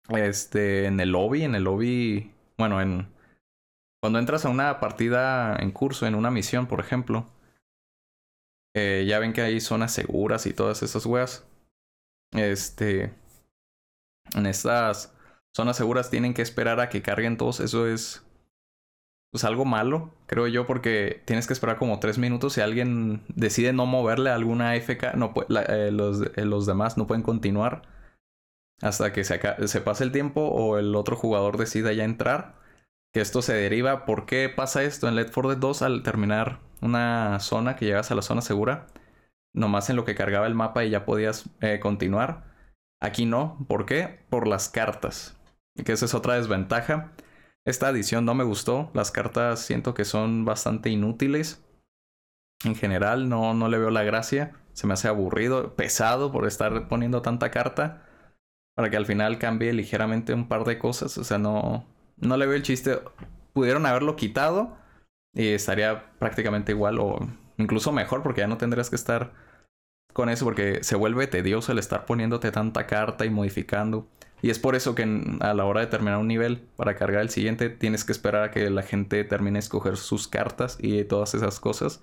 Este, 0.08 0.86
en 0.86 1.00
el 1.00 1.10
lobby, 1.10 1.42
en 1.42 1.54
el 1.54 1.64
lobby, 1.64 2.32
bueno, 2.58 2.80
en 2.80 3.08
cuando 4.00 4.18
entras 4.18 4.44
a 4.44 4.50
una 4.50 4.78
partida 4.78 5.56
en 5.56 5.72
curso, 5.72 6.06
en 6.06 6.14
una 6.14 6.30
misión, 6.30 6.66
por 6.66 6.80
ejemplo, 6.80 7.26
eh, 8.74 9.04
ya 9.08 9.18
ven 9.18 9.32
que 9.32 9.40
hay 9.40 9.60
zonas 9.60 9.92
seguras 9.92 10.46
y 10.46 10.52
todas 10.52 10.82
esas 10.82 11.06
weas. 11.06 11.44
Este, 12.32 13.14
en 14.34 14.46
estas 14.46 15.14
zonas 15.54 15.76
seguras 15.76 16.10
tienen 16.10 16.34
que 16.34 16.42
esperar 16.42 16.80
a 16.80 16.88
que 16.88 17.02
carguen 17.02 17.36
todos. 17.36 17.60
Eso 17.60 17.86
es 17.86 18.22
pues 19.30 19.44
algo 19.44 19.64
malo, 19.64 20.14
creo 20.26 20.46
yo, 20.46 20.66
porque 20.66 21.22
tienes 21.26 21.46
que 21.46 21.52
esperar 21.52 21.78
como 21.78 22.00
tres 22.00 22.18
minutos. 22.18 22.54
Si 22.54 22.60
alguien 22.60 23.24
decide 23.34 23.72
no 23.72 23.86
moverle 23.86 24.30
a 24.30 24.34
alguna 24.34 24.74
FK, 24.76 25.14
no 25.14 25.34
eh, 25.68 25.90
los, 25.92 26.22
eh, 26.36 26.44
los, 26.44 26.66
demás 26.66 26.96
no 26.96 27.06
pueden 27.06 27.22
continuar 27.22 27.82
hasta 28.82 29.12
que 29.12 29.24
se, 29.24 29.40
se 29.68 29.80
pase 29.80 30.04
el 30.04 30.12
tiempo 30.12 30.42
o 30.42 30.78
el 30.78 30.94
otro 30.94 31.16
jugador 31.16 31.58
decida 31.58 31.92
ya 31.92 32.04
entrar. 32.04 32.56
Que 33.12 33.20
esto 33.20 33.42
se 33.42 33.54
deriva. 33.54 34.04
¿Por 34.04 34.26
qué 34.26 34.48
pasa 34.54 34.82
esto 34.82 35.08
en 35.08 35.16
Let 35.16 35.32
4 35.32 35.50
Dead 35.50 35.58
2 35.58 35.82
al 35.82 36.02
terminar 36.02 36.60
una 36.82 37.40
zona 37.40 37.76
que 37.76 37.86
llegas 37.86 38.10
a 38.10 38.14
la 38.14 38.22
zona 38.22 38.42
segura? 38.42 38.86
Nomás 39.56 39.88
en 39.88 39.96
lo 39.96 40.04
que 40.04 40.14
cargaba 40.14 40.46
el 40.46 40.54
mapa 40.54 40.84
y 40.84 40.90
ya 40.90 41.06
podías 41.06 41.48
eh, 41.62 41.80
continuar. 41.80 42.44
Aquí 43.00 43.24
no. 43.24 43.64
¿Por 43.68 43.86
qué? 43.86 44.20
Por 44.28 44.46
las 44.46 44.68
cartas. 44.68 45.40
Que 45.82 45.92
esa 45.92 46.04
es 46.04 46.14
otra 46.14 46.34
desventaja. 46.34 47.12
Esta 47.64 47.88
edición 47.88 48.26
no 48.26 48.34
me 48.34 48.44
gustó. 48.44 48.90
Las 48.92 49.10
cartas 49.10 49.60
siento 49.60 49.94
que 49.94 50.04
son 50.04 50.44
bastante 50.44 50.90
inútiles. 50.90 51.64
En 52.64 52.74
general 52.74 53.30
no, 53.30 53.54
no 53.54 53.68
le 53.68 53.78
veo 53.78 53.90
la 53.90 54.02
gracia. 54.02 54.52
Se 54.74 54.86
me 54.86 54.92
hace 54.92 55.08
aburrido, 55.08 55.74
pesado 55.74 56.30
por 56.30 56.46
estar 56.46 56.86
poniendo 56.86 57.22
tanta 57.22 57.50
carta. 57.50 58.06
Para 58.74 58.90
que 58.90 58.98
al 58.98 59.06
final 59.06 59.38
cambie 59.38 59.72
ligeramente 59.72 60.34
un 60.34 60.48
par 60.48 60.64
de 60.64 60.78
cosas. 60.78 61.16
O 61.16 61.24
sea, 61.24 61.38
no, 61.38 61.86
no 62.18 62.36
le 62.36 62.46
veo 62.46 62.56
el 62.56 62.62
chiste. 62.62 63.00
Pudieron 63.54 63.86
haberlo 63.86 64.16
quitado 64.16 64.76
y 65.32 65.48
estaría 65.48 66.12
prácticamente 66.18 66.72
igual 66.72 66.98
o 66.98 67.20
incluso 67.58 67.92
mejor 67.92 68.22
porque 68.22 68.42
ya 68.42 68.46
no 68.46 68.58
tendrías 68.58 68.90
que 68.90 68.96
estar 68.96 69.32
con 70.12 70.30
eso 70.30 70.46
porque 70.46 70.82
se 70.82 70.96
vuelve 70.96 71.26
tedioso 71.26 71.72
el 71.72 71.78
estar 71.78 72.06
poniéndote 72.06 72.50
tanta 72.50 72.86
carta 72.86 73.26
y 73.26 73.30
modificando. 73.30 74.08
Y 74.40 74.50
es 74.50 74.58
por 74.58 74.74
eso 74.74 74.94
que 74.94 75.02
a 75.40 75.54
la 75.54 75.64
hora 75.64 75.80
de 75.80 75.88
terminar 75.88 76.18
un 76.18 76.28
nivel, 76.28 76.66
para 76.76 76.94
cargar 76.94 77.20
el 77.20 77.30
siguiente, 77.30 77.68
tienes 77.68 78.04
que 78.04 78.12
esperar 78.12 78.42
a 78.44 78.50
que 78.50 78.70
la 78.70 78.82
gente 78.82 79.24
termine 79.24 79.58
de 79.58 79.60
escoger 79.60 79.98
sus 79.98 80.28
cartas 80.28 80.78
y 80.80 81.04
todas 81.04 81.34
esas 81.34 81.60
cosas. 81.60 82.02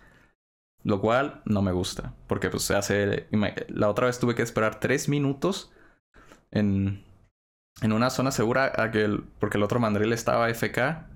Lo 0.84 1.02
cual 1.02 1.42
no 1.46 1.62
me 1.62 1.72
gusta. 1.72 2.14
Porque 2.28 2.50
pues 2.50 2.64
se 2.64 2.76
hace... 2.76 3.28
La 3.70 3.90
otra 3.90 4.08
vez 4.08 4.20
tuve 4.20 4.36
que 4.36 4.42
esperar 4.42 4.80
tres 4.80 5.10
minutos 5.10 5.72
en, 6.52 7.04
en 7.82 7.94
una 7.94 8.10
zona 8.10 8.32
segura 8.32 8.74
porque 9.40 9.58
el 9.58 9.64
otro 9.64 9.80
mandril 9.80 10.14
estaba 10.14 10.50
FK. 10.50 11.08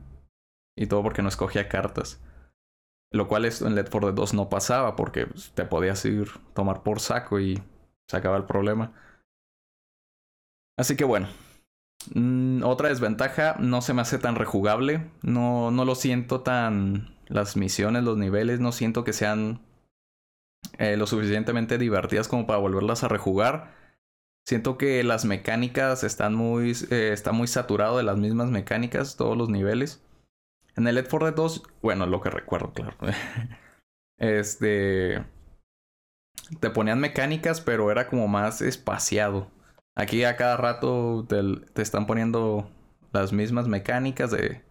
Y 0.75 0.87
todo 0.87 1.03
porque 1.03 1.21
no 1.21 1.29
escogía 1.29 1.67
cartas. 1.67 2.21
Lo 3.11 3.27
cual 3.27 3.45
en 3.45 3.75
Let 3.75 3.87
for 3.87 4.03
the 4.03 4.11
2 4.11 4.33
no 4.33 4.49
pasaba 4.49 4.95
porque 4.95 5.27
pues, 5.27 5.51
te 5.51 5.65
podías 5.65 6.03
ir 6.05 6.27
tomar 6.53 6.83
por 6.83 6.99
saco 6.99 7.39
y 7.39 7.61
se 8.07 8.17
el 8.17 8.45
problema. 8.45 8.93
Así 10.77 10.95
que 10.95 11.03
bueno. 11.03 11.27
Mm, 12.13 12.63
otra 12.63 12.89
desventaja, 12.89 13.55
no 13.59 13.81
se 13.81 13.93
me 13.93 14.01
hace 14.01 14.17
tan 14.19 14.35
rejugable. 14.35 15.09
No, 15.21 15.71
no 15.71 15.85
lo 15.85 15.95
siento 15.95 16.41
tan. 16.41 17.15
Las 17.27 17.57
misiones, 17.57 18.03
los 18.03 18.17
niveles, 18.17 18.59
no 18.61 18.71
siento 18.71 19.03
que 19.03 19.11
sean 19.11 19.59
eh, 20.77 20.95
lo 20.95 21.07
suficientemente 21.07 21.77
divertidas 21.77 22.27
como 22.27 22.47
para 22.47 22.59
volverlas 22.59 23.03
a 23.03 23.09
rejugar. 23.09 23.75
Siento 24.45 24.77
que 24.77 25.03
las 25.03 25.25
mecánicas 25.25 26.03
están 26.03 26.33
muy. 26.35 26.71
Eh, 26.89 27.11
está 27.11 27.33
muy 27.33 27.47
saturado 27.47 27.97
de 27.97 28.03
las 28.03 28.17
mismas 28.17 28.49
mecánicas, 28.49 29.17
todos 29.17 29.37
los 29.37 29.49
niveles. 29.49 30.01
En 30.77 30.85
el 30.87 30.95
Led 30.95 31.07
4 31.09 31.27
Dead 31.27 31.35
2, 31.35 31.63
bueno, 31.81 32.05
lo 32.05 32.21
que 32.21 32.29
recuerdo, 32.29 32.71
claro. 32.71 32.95
este. 34.19 35.25
Te 36.59 36.69
ponían 36.69 36.99
mecánicas, 36.99 37.61
pero 37.61 37.91
era 37.91 38.07
como 38.07 38.27
más 38.27 38.61
espaciado. 38.61 39.51
Aquí 39.95 40.23
a 40.23 40.37
cada 40.37 40.55
rato 40.55 41.25
te, 41.27 41.81
están 41.81 42.05
poniendo 42.05 42.69
las 43.11 43.33
mismas 43.33 43.67
mecánicas 43.67 44.29
de, 44.29 44.61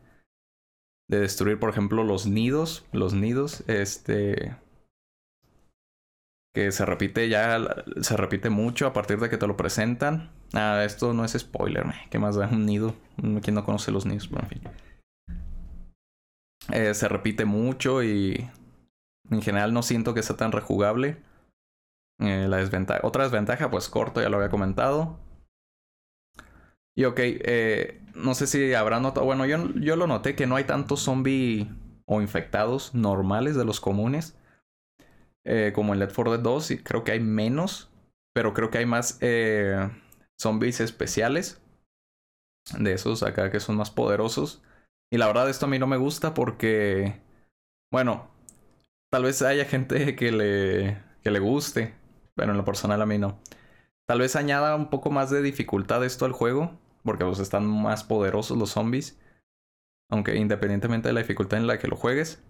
de 1.08 1.20
destruir, 1.20 1.58
por 1.58 1.70
ejemplo, 1.70 2.04
los 2.04 2.26
nidos. 2.26 2.86
Los 2.92 3.12
nidos, 3.12 3.64
este. 3.66 4.56
Que 6.54 6.70
se 6.70 6.86
repite 6.86 7.28
ya, 7.28 7.58
se 8.00 8.16
repite 8.16 8.48
mucho 8.48 8.86
a 8.86 8.92
partir 8.92 9.18
de 9.18 9.28
que 9.28 9.38
te 9.38 9.48
lo 9.48 9.56
presentan. 9.56 10.30
Ah, 10.54 10.82
esto 10.86 11.12
no 11.12 11.24
es 11.24 11.32
spoiler, 11.32 11.84
¿qué 12.10 12.20
más 12.20 12.36
da? 12.36 12.46
Un 12.46 12.64
nido. 12.64 12.94
¿Quién 13.42 13.56
no 13.56 13.64
conoce 13.64 13.90
los 13.90 14.06
nidos? 14.06 14.28
Pero 14.28 14.42
en 14.44 14.48
fin. 14.48 14.62
Eh, 16.72 16.94
se 16.94 17.08
repite 17.08 17.44
mucho 17.44 18.02
y 18.02 18.50
en 19.30 19.42
general 19.42 19.72
no 19.72 19.82
siento 19.82 20.14
que 20.14 20.22
sea 20.22 20.36
tan 20.36 20.52
rejugable. 20.52 21.22
Eh, 22.18 22.46
la 22.48 22.58
desventaja. 22.58 23.00
Otra 23.02 23.24
desventaja, 23.24 23.70
pues 23.70 23.88
corto, 23.88 24.20
ya 24.20 24.28
lo 24.28 24.38
había 24.38 24.48
comentado. 24.48 25.18
Y 26.96 27.04
ok, 27.04 27.18
eh, 27.18 28.02
no 28.14 28.34
sé 28.34 28.46
si 28.46 28.72
habrá 28.74 29.00
notado. 29.00 29.26
Bueno, 29.26 29.44
yo, 29.46 29.70
yo 29.74 29.96
lo 29.96 30.06
noté 30.06 30.34
que 30.34 30.46
no 30.46 30.56
hay 30.56 30.64
tantos 30.64 31.00
zombies 31.00 31.68
o 32.06 32.22
infectados 32.22 32.94
normales 32.94 33.54
de 33.54 33.64
los 33.64 33.80
comunes. 33.80 34.38
Como 35.74 35.92
en 35.92 36.00
Let 36.00 36.12
4 36.12 36.32
Dead 36.32 36.40
2, 36.40 36.70
y 36.72 36.78
creo 36.82 37.04
que 37.04 37.12
hay 37.12 37.20
menos. 37.20 37.88
Pero 38.34 38.52
creo 38.52 38.70
que 38.70 38.78
hay 38.78 38.86
más 38.86 39.20
zombies 40.36 40.80
especiales. 40.80 41.60
De 42.76 42.92
esos 42.92 43.22
acá 43.22 43.50
que 43.52 43.60
son 43.60 43.76
más 43.76 43.90
poderosos. 43.90 44.62
Y 45.10 45.18
la 45.18 45.26
verdad, 45.26 45.48
esto 45.48 45.66
a 45.66 45.68
mí 45.68 45.78
no 45.78 45.86
me 45.86 45.96
gusta 45.96 46.34
porque. 46.34 47.20
Bueno, 47.92 48.28
tal 49.10 49.24
vez 49.24 49.42
haya 49.42 49.64
gente 49.64 50.16
que 50.16 50.32
le, 50.32 51.02
que 51.22 51.30
le 51.30 51.38
guste. 51.38 51.94
Pero 52.34 52.52
en 52.52 52.58
lo 52.58 52.64
personal 52.64 53.00
a 53.02 53.06
mí 53.06 53.18
no. 53.18 53.40
Tal 54.06 54.20
vez 54.20 54.36
añada 54.36 54.76
un 54.76 54.90
poco 54.90 55.10
más 55.10 55.30
de 55.30 55.42
dificultad 55.42 56.04
esto 56.04 56.24
al 56.24 56.32
juego. 56.32 56.78
Porque 57.04 57.24
pues 57.24 57.38
están 57.38 57.66
más 57.66 58.04
poderosos 58.04 58.58
los 58.58 58.70
zombies. 58.70 59.18
Aunque 60.10 60.36
independientemente 60.36 61.08
de 61.08 61.14
la 61.14 61.20
dificultad 61.20 61.58
en 61.58 61.66
la 61.66 61.78
que 61.78 61.88
lo 61.88 61.96
juegues. 61.96 62.42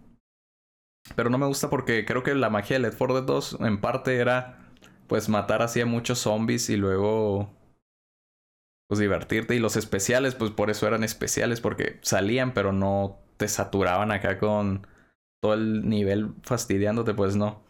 Pero 1.15 1.31
no 1.31 1.39
me 1.39 1.47
gusta 1.47 1.71
porque 1.71 2.05
creo 2.05 2.23
que 2.23 2.35
la 2.35 2.51
magia 2.51 2.77
de 2.77 2.81
Left 2.81 2.99
4 2.99 3.15
Dead 3.17 3.25
2 3.25 3.59
en 3.61 3.81
parte 3.81 4.17
era 4.17 4.59
pues 5.07 5.29
matar 5.29 5.63
así 5.63 5.81
a 5.81 5.87
muchos 5.87 6.19
zombies 6.19 6.69
y 6.69 6.77
luego 6.77 7.51
pues 8.89 8.99
divertirte. 9.01 9.55
Y 9.55 9.59
los 9.59 9.77
especiales 9.77 10.35
pues 10.35 10.51
por 10.51 10.71
eso 10.71 10.87
eran 10.87 11.05
especiales 11.05 11.61
porque 11.61 11.99
salían 12.03 12.55
pero 12.55 12.73
no 12.73 13.19
te 13.37 13.49
saturaban 13.49 14.13
acá 14.13 14.39
con 14.39 14.87
todo 15.43 15.55
el 15.55 15.89
nivel 15.89 16.35
fastidiándote 16.43 17.15
pues 17.15 17.37
no. 17.37 17.63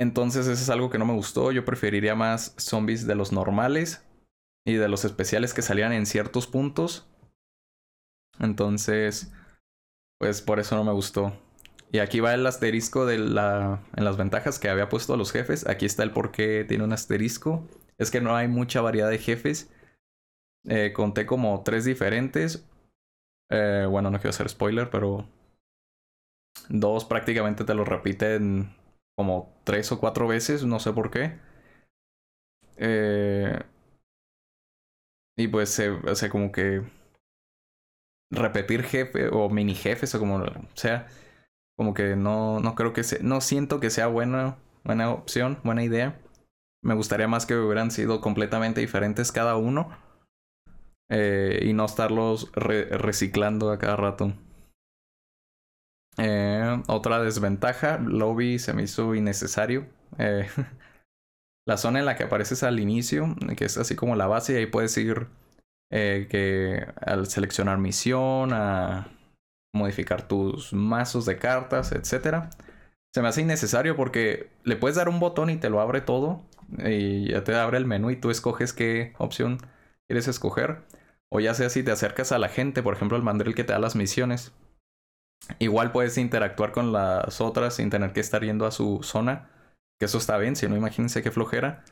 Entonces 0.00 0.46
eso 0.46 0.62
es 0.62 0.70
algo 0.70 0.90
que 0.90 0.98
no 0.98 1.06
me 1.06 1.14
gustó. 1.14 1.52
Yo 1.52 1.64
preferiría 1.64 2.14
más 2.14 2.54
zombies 2.58 3.06
de 3.06 3.14
los 3.14 3.32
normales 3.32 4.04
y 4.66 4.74
de 4.74 4.88
los 4.88 5.04
especiales 5.04 5.54
que 5.54 5.62
salían 5.62 5.92
en 5.92 6.06
ciertos 6.06 6.46
puntos. 6.46 7.06
Entonces, 8.40 9.32
pues 10.18 10.42
por 10.42 10.58
eso 10.58 10.76
no 10.76 10.84
me 10.84 10.92
gustó. 10.92 11.38
Y 11.92 12.00
aquí 12.00 12.18
va 12.18 12.34
el 12.34 12.46
asterisco 12.46 13.06
de 13.06 13.18
la, 13.18 13.80
en 13.94 14.04
las 14.04 14.16
ventajas 14.16 14.58
que 14.58 14.68
había 14.68 14.88
puesto 14.88 15.14
a 15.14 15.16
los 15.16 15.30
jefes. 15.30 15.66
Aquí 15.68 15.86
está 15.86 16.02
el 16.02 16.10
por 16.10 16.32
qué 16.32 16.64
tiene 16.66 16.82
un 16.82 16.92
asterisco. 16.92 17.68
Es 17.98 18.10
que 18.10 18.20
no 18.20 18.36
hay 18.36 18.48
mucha 18.48 18.80
variedad 18.80 19.10
de 19.10 19.18
jefes. 19.18 19.70
Eh, 20.66 20.92
conté 20.94 21.26
como 21.26 21.62
tres 21.64 21.84
diferentes. 21.84 22.66
Eh, 23.50 23.86
bueno, 23.90 24.10
no 24.10 24.18
quiero 24.18 24.30
hacer 24.30 24.48
spoiler, 24.50 24.90
pero 24.90 25.28
dos 26.68 27.04
prácticamente 27.06 27.64
te 27.64 27.72
lo 27.74 27.84
repiten 27.86 28.74
como 29.16 29.54
tres 29.64 29.90
o 29.92 29.98
cuatro 30.00 30.26
veces, 30.28 30.64
no 30.64 30.78
sé 30.80 30.92
por 30.92 31.10
qué. 31.10 31.38
Eh, 32.76 33.58
y 35.36 35.48
pues, 35.48 35.70
se, 35.70 35.90
o 35.90 36.14
sea, 36.14 36.28
como 36.28 36.52
que 36.52 36.82
repetir 38.30 38.82
jefe 38.82 39.28
o 39.28 39.48
mini 39.48 39.74
jefes 39.74 40.14
o 40.14 40.18
como 40.18 40.42
sea, 40.74 41.06
como 41.76 41.94
que 41.94 42.16
no, 42.16 42.60
no 42.60 42.74
creo 42.74 42.92
que 42.94 43.04
sea, 43.04 43.18
no 43.22 43.40
siento 43.42 43.80
que 43.80 43.90
sea 43.90 44.08
buena, 44.08 44.58
buena 44.84 45.10
opción, 45.12 45.60
buena 45.64 45.84
idea. 45.84 46.18
Me 46.84 46.94
gustaría 46.94 47.26
más 47.26 47.46
que 47.46 47.56
hubieran 47.56 47.90
sido 47.90 48.20
completamente 48.20 48.82
diferentes 48.82 49.32
cada 49.32 49.56
uno 49.56 49.88
eh, 51.08 51.60
y 51.62 51.72
no 51.72 51.86
estarlos 51.86 52.52
reciclando 52.52 53.72
a 53.72 53.78
cada 53.78 53.96
rato. 53.96 54.34
Eh, 56.18 56.82
otra 56.86 57.22
desventaja, 57.22 57.98
lobby 57.98 58.58
se 58.58 58.74
me 58.74 58.82
hizo 58.82 59.14
innecesario. 59.14 59.86
Eh, 60.18 60.46
la 61.66 61.78
zona 61.78 62.00
en 62.00 62.04
la 62.04 62.16
que 62.16 62.24
apareces 62.24 62.62
al 62.62 62.78
inicio, 62.78 63.34
que 63.56 63.64
es 63.64 63.78
así 63.78 63.96
como 63.96 64.14
la 64.14 64.26
base, 64.26 64.52
y 64.52 64.56
ahí 64.56 64.66
puedes 64.66 64.96
ir 64.98 65.28
que 65.90 66.84
al 67.00 67.28
seleccionar 67.28 67.78
misión, 67.78 68.52
a 68.52 69.06
modificar 69.72 70.26
tus 70.26 70.72
mazos 70.72 71.24
de 71.24 71.38
cartas, 71.38 71.92
etc. 71.92 72.50
Se 73.14 73.22
me 73.22 73.28
hace 73.28 73.42
innecesario 73.42 73.94
porque 73.94 74.50
le 74.64 74.76
puedes 74.76 74.96
dar 74.96 75.08
un 75.08 75.20
botón 75.20 75.50
y 75.50 75.56
te 75.56 75.70
lo 75.70 75.80
abre 75.80 76.00
todo. 76.00 76.42
Y 76.78 77.30
ya 77.30 77.44
te 77.44 77.54
abre 77.54 77.78
el 77.78 77.86
menú 77.86 78.10
y 78.10 78.16
tú 78.16 78.30
escoges 78.30 78.72
qué 78.72 79.14
opción 79.18 79.58
quieres 80.08 80.28
escoger. 80.28 80.82
O 81.30 81.40
ya 81.40 81.54
sea 81.54 81.70
si 81.70 81.82
te 81.82 81.90
acercas 81.90 82.32
a 82.32 82.38
la 82.38 82.48
gente, 82.48 82.82
por 82.82 82.94
ejemplo, 82.94 83.16
el 83.16 83.22
mandril 83.22 83.54
que 83.54 83.64
te 83.64 83.72
da 83.72 83.78
las 83.78 83.96
misiones. 83.96 84.52
Igual 85.58 85.92
puedes 85.92 86.16
interactuar 86.18 86.72
con 86.72 86.92
las 86.92 87.40
otras 87.40 87.74
sin 87.74 87.90
tener 87.90 88.12
que 88.12 88.20
estar 88.20 88.42
yendo 88.42 88.66
a 88.66 88.70
su 88.70 89.00
zona. 89.02 89.50
Que 89.98 90.06
eso 90.06 90.18
está 90.18 90.38
bien, 90.38 90.56
si 90.56 90.68
no 90.68 90.76
imagínense 90.76 91.22
qué 91.22 91.30
flojera. 91.30 91.84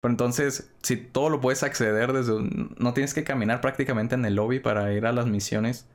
Pero 0.00 0.12
entonces, 0.12 0.72
si 0.82 0.96
todo 0.96 1.28
lo 1.28 1.40
puedes 1.40 1.62
acceder 1.62 2.12
desde... 2.12 2.34
No 2.78 2.94
tienes 2.94 3.14
que 3.14 3.24
caminar 3.24 3.60
prácticamente 3.60 4.14
en 4.14 4.24
el 4.24 4.34
lobby 4.34 4.60
para 4.60 4.92
ir 4.92 5.06
a 5.06 5.12
las 5.12 5.26
misiones. 5.26 5.88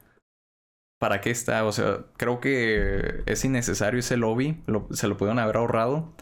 ¿Para 1.00 1.22
qué 1.22 1.32
está? 1.32 1.65
O 1.65 1.72
sea, 1.72 2.06
creo 2.18 2.39
que 2.39 3.24
es 3.25 3.44
innecesario 3.46 4.00
ese 4.00 4.18
lobby. 4.18 4.63
se 4.92 5.08
lo 5.08 5.18
pudieron 5.18 5.39
haber 5.39 5.58
ahorrado. 5.58 6.13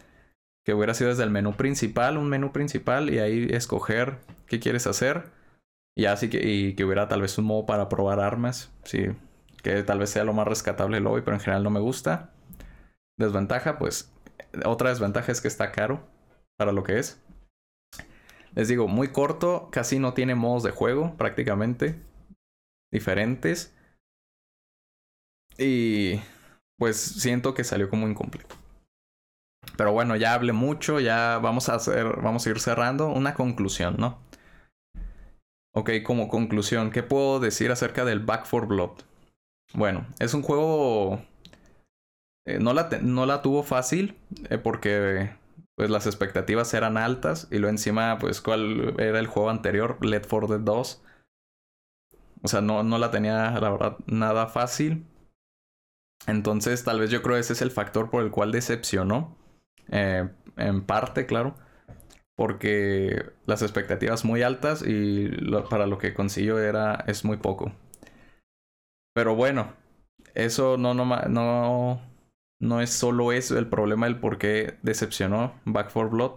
Que 0.64 0.74
hubiera 0.74 0.94
sido 0.94 1.10
desde 1.10 1.24
el 1.24 1.30
menú 1.30 1.56
principal, 1.56 2.16
un 2.16 2.28
menú 2.28 2.52
principal, 2.52 3.12
y 3.12 3.18
ahí 3.18 3.48
escoger 3.50 4.18
qué 4.46 4.60
quieres 4.60 4.86
hacer. 4.86 5.30
Y 5.96 6.06
así 6.06 6.28
que, 6.28 6.46
y 6.46 6.74
que 6.74 6.84
hubiera 6.84 7.08
tal 7.08 7.20
vez 7.20 7.38
un 7.38 7.44
modo 7.44 7.66
para 7.66 7.88
probar 7.88 8.20
armas. 8.20 8.72
Sí, 8.84 9.08
que 9.62 9.82
tal 9.82 9.98
vez 9.98 10.10
sea 10.10 10.24
lo 10.24 10.32
más 10.32 10.48
rescatable 10.48 10.98
el 10.98 11.04
lobby, 11.04 11.22
pero 11.22 11.36
en 11.36 11.40
general 11.40 11.62
no 11.62 11.70
me 11.70 11.80
gusta. 11.80 12.32
Desventaja, 13.18 13.78
pues 13.78 14.12
otra 14.64 14.90
desventaja 14.90 15.32
es 15.32 15.40
que 15.40 15.48
está 15.48 15.72
caro 15.72 16.06
para 16.56 16.72
lo 16.72 16.82
que 16.82 16.98
es. 16.98 17.20
Les 18.54 18.68
digo, 18.68 18.86
muy 18.86 19.08
corto, 19.08 19.68
casi 19.72 19.98
no 19.98 20.14
tiene 20.14 20.34
modos 20.34 20.62
de 20.62 20.70
juego 20.70 21.16
prácticamente 21.16 22.00
diferentes. 22.92 23.74
Y 25.58 26.20
pues 26.78 26.96
siento 26.96 27.54
que 27.54 27.64
salió 27.64 27.88
como 27.88 28.08
incompleto. 28.08 28.54
Pero 29.76 29.92
bueno, 29.92 30.16
ya 30.16 30.34
hablé 30.34 30.52
mucho, 30.52 31.00
ya 31.00 31.38
vamos 31.38 31.68
a 31.68 31.74
hacer, 31.74 32.20
vamos 32.22 32.46
a 32.46 32.50
ir 32.50 32.60
cerrando 32.60 33.08
una 33.08 33.34
conclusión, 33.34 33.96
¿no? 33.98 34.18
Ok, 35.74 35.90
como 36.04 36.28
conclusión, 36.28 36.92
¿qué 36.92 37.02
puedo 37.02 37.40
decir 37.40 37.72
acerca 37.72 38.04
del 38.04 38.20
Back 38.20 38.46
for 38.46 38.66
Blood? 38.66 39.02
Bueno, 39.74 40.06
es 40.20 40.34
un 40.34 40.42
juego... 40.42 41.20
Eh, 42.46 42.58
no, 42.60 42.72
la 42.74 42.88
no 43.02 43.26
la 43.26 43.42
tuvo 43.42 43.62
fácil 43.62 44.16
eh, 44.50 44.58
porque 44.58 45.30
pues 45.76 45.90
las 45.90 46.06
expectativas 46.06 46.72
eran 46.74 46.96
altas 46.98 47.48
y 47.50 47.58
luego 47.58 47.70
encima 47.70 48.18
pues 48.18 48.40
cuál 48.40 48.94
era 49.00 49.18
el 49.18 49.26
juego 49.26 49.50
anterior, 49.50 49.98
Let 50.04 50.24
for 50.24 50.46
the 50.46 50.58
2. 50.58 51.02
O 52.42 52.48
sea, 52.48 52.60
no, 52.60 52.82
no 52.82 52.98
la 52.98 53.10
tenía 53.10 53.58
la 53.58 53.70
verdad 53.70 53.96
nada 54.06 54.46
fácil. 54.46 55.06
Entonces 56.26 56.84
tal 56.84 57.00
vez 57.00 57.10
yo 57.10 57.22
creo 57.22 57.36
ese 57.36 57.54
es 57.54 57.62
el 57.62 57.70
factor 57.70 58.10
por 58.10 58.22
el 58.22 58.30
cual 58.30 58.52
decepcionó. 58.52 59.36
Eh, 59.90 60.28
en 60.56 60.82
parte, 60.84 61.26
claro. 61.26 61.54
Porque 62.36 63.24
las 63.46 63.62
expectativas 63.62 64.24
muy 64.24 64.42
altas 64.42 64.84
y 64.86 65.30
para 65.70 65.86
lo 65.86 65.98
que 65.98 66.14
consiguió 66.14 66.58
era, 66.58 67.04
es 67.06 67.24
muy 67.24 67.36
poco. 67.38 67.72
Pero 69.12 69.34
bueno, 69.34 69.72
eso 70.34 70.76
no, 70.76 70.94
no, 70.94 71.04
no 71.28 72.00
no 72.60 72.80
es 72.80 72.90
solo 72.90 73.32
eso 73.32 73.58
el 73.58 73.68
problema 73.68 74.06
del 74.06 74.18
por 74.20 74.38
qué 74.38 74.78
decepcionó 74.82 75.60
Back 75.64 75.90
for 75.90 76.10
Blood. 76.10 76.32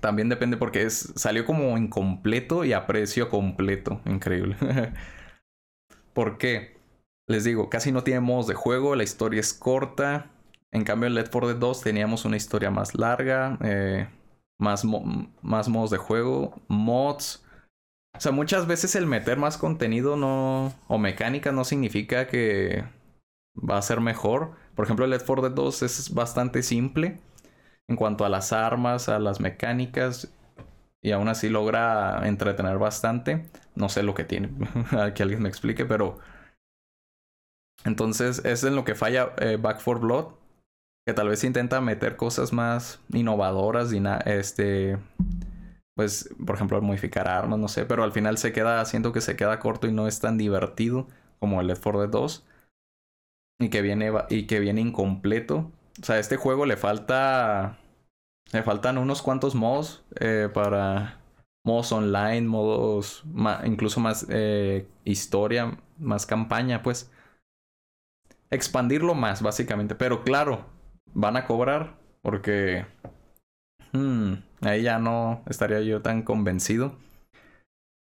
También 0.00 0.28
depende 0.28 0.56
porque 0.56 0.82
es, 0.82 1.12
salió 1.16 1.44
como 1.44 1.76
incompleto 1.78 2.64
y 2.64 2.72
a 2.72 2.86
precio 2.86 3.28
completo. 3.28 4.00
Increíble. 4.06 4.56
¿Por 6.12 6.38
qué? 6.38 6.76
Les 7.26 7.44
digo, 7.44 7.68
casi 7.70 7.92
no 7.92 8.04
tiene 8.04 8.20
modos 8.20 8.46
de 8.46 8.54
juego, 8.54 8.96
la 8.96 9.04
historia 9.04 9.40
es 9.40 9.52
corta. 9.54 10.30
En 10.72 10.84
cambio, 10.84 11.06
en 11.06 11.14
Left 11.14 11.32
4 11.32 11.48
Dead 11.48 11.58
2 11.58 11.80
teníamos 11.82 12.24
una 12.24 12.36
historia 12.36 12.70
más 12.70 12.94
larga, 12.94 13.58
eh, 13.62 14.08
más, 14.58 14.84
más 15.42 15.68
modos 15.68 15.90
de 15.90 15.96
juego, 15.96 16.60
mods. 16.68 17.44
O 18.16 18.20
sea, 18.20 18.32
muchas 18.32 18.66
veces 18.66 18.94
el 18.94 19.06
meter 19.06 19.38
más 19.38 19.56
contenido 19.56 20.16
no, 20.16 20.74
o 20.88 20.98
mecánica 20.98 21.52
no 21.52 21.64
significa 21.64 22.26
que 22.26 22.84
va 23.56 23.78
a 23.78 23.82
ser 23.82 24.00
mejor. 24.00 24.52
Por 24.74 24.84
ejemplo, 24.84 25.04
el 25.04 25.10
Left 25.10 25.26
4 25.26 25.48
Dead 25.48 25.54
2 25.54 25.82
es 25.82 26.14
bastante 26.14 26.62
simple 26.62 27.18
en 27.88 27.96
cuanto 27.96 28.24
a 28.24 28.28
las 28.28 28.52
armas, 28.52 29.08
a 29.08 29.18
las 29.18 29.40
mecánicas. 29.40 30.32
Y 31.00 31.12
aún 31.12 31.28
así 31.28 31.48
logra 31.48 32.26
entretener 32.26 32.78
bastante. 32.78 33.48
No 33.74 33.88
sé 33.88 34.02
lo 34.02 34.14
que 34.14 34.24
tiene. 34.24 34.50
que 35.14 35.22
alguien 35.22 35.42
me 35.42 35.48
explique, 35.48 35.84
pero. 35.84 36.18
Entonces, 37.84 38.44
es 38.44 38.64
en 38.64 38.74
lo 38.76 38.84
que 38.84 38.94
falla 38.94 39.32
eh, 39.38 39.56
Back 39.60 39.80
4 39.84 40.00
Blood. 40.00 40.26
Que 41.08 41.14
tal 41.14 41.28
vez 41.28 41.42
intenta 41.42 41.80
meter 41.80 42.16
cosas 42.16 42.52
más 42.52 43.00
innovadoras. 43.14 43.94
Y 43.94 44.02
este. 44.26 44.98
Pues, 45.96 46.28
por 46.44 46.54
ejemplo, 46.54 46.82
modificar 46.82 47.28
armas, 47.28 47.58
no 47.58 47.68
sé. 47.68 47.86
Pero 47.86 48.04
al 48.04 48.12
final 48.12 48.36
se 48.36 48.52
queda. 48.52 48.84
Siento 48.84 49.10
que 49.10 49.22
se 49.22 49.34
queda 49.34 49.58
corto 49.58 49.86
y 49.86 49.92
no 49.92 50.06
es 50.06 50.20
tan 50.20 50.36
divertido 50.36 51.08
como 51.38 51.62
el 51.62 51.68
Left 51.68 51.82
4 51.82 52.00
Dead 52.02 52.10
2 52.10 52.46
y 53.58 53.70
que 53.70 53.80
viene 53.80 54.12
y 54.28 54.46
que 54.46 54.60
viene 54.60 54.82
incompleto. 54.82 55.72
O 55.98 56.04
sea, 56.04 56.16
a 56.16 56.18
este 56.18 56.36
juego 56.36 56.66
le 56.66 56.76
falta 56.76 57.78
le 58.52 58.62
faltan 58.62 58.98
unos 58.98 59.22
cuantos 59.22 59.54
modos 59.54 60.04
eh, 60.20 60.50
para 60.52 61.22
modos 61.64 61.90
online, 61.90 62.42
modos 62.42 63.24
incluso 63.64 64.00
más 64.00 64.26
eh, 64.28 64.86
historia, 65.04 65.78
más 65.96 66.26
campaña, 66.26 66.82
pues 66.82 67.10
expandirlo 68.50 69.14
más 69.14 69.40
básicamente. 69.40 69.94
Pero 69.94 70.22
claro, 70.22 70.66
van 71.14 71.36
a 71.36 71.44
cobrar 71.44 71.96
porque 72.22 72.86
hmm, 73.92 74.34
ahí 74.62 74.82
ya 74.82 74.98
no 74.98 75.42
estaría 75.46 75.80
yo 75.80 76.02
tan 76.02 76.22
convencido. 76.22 76.96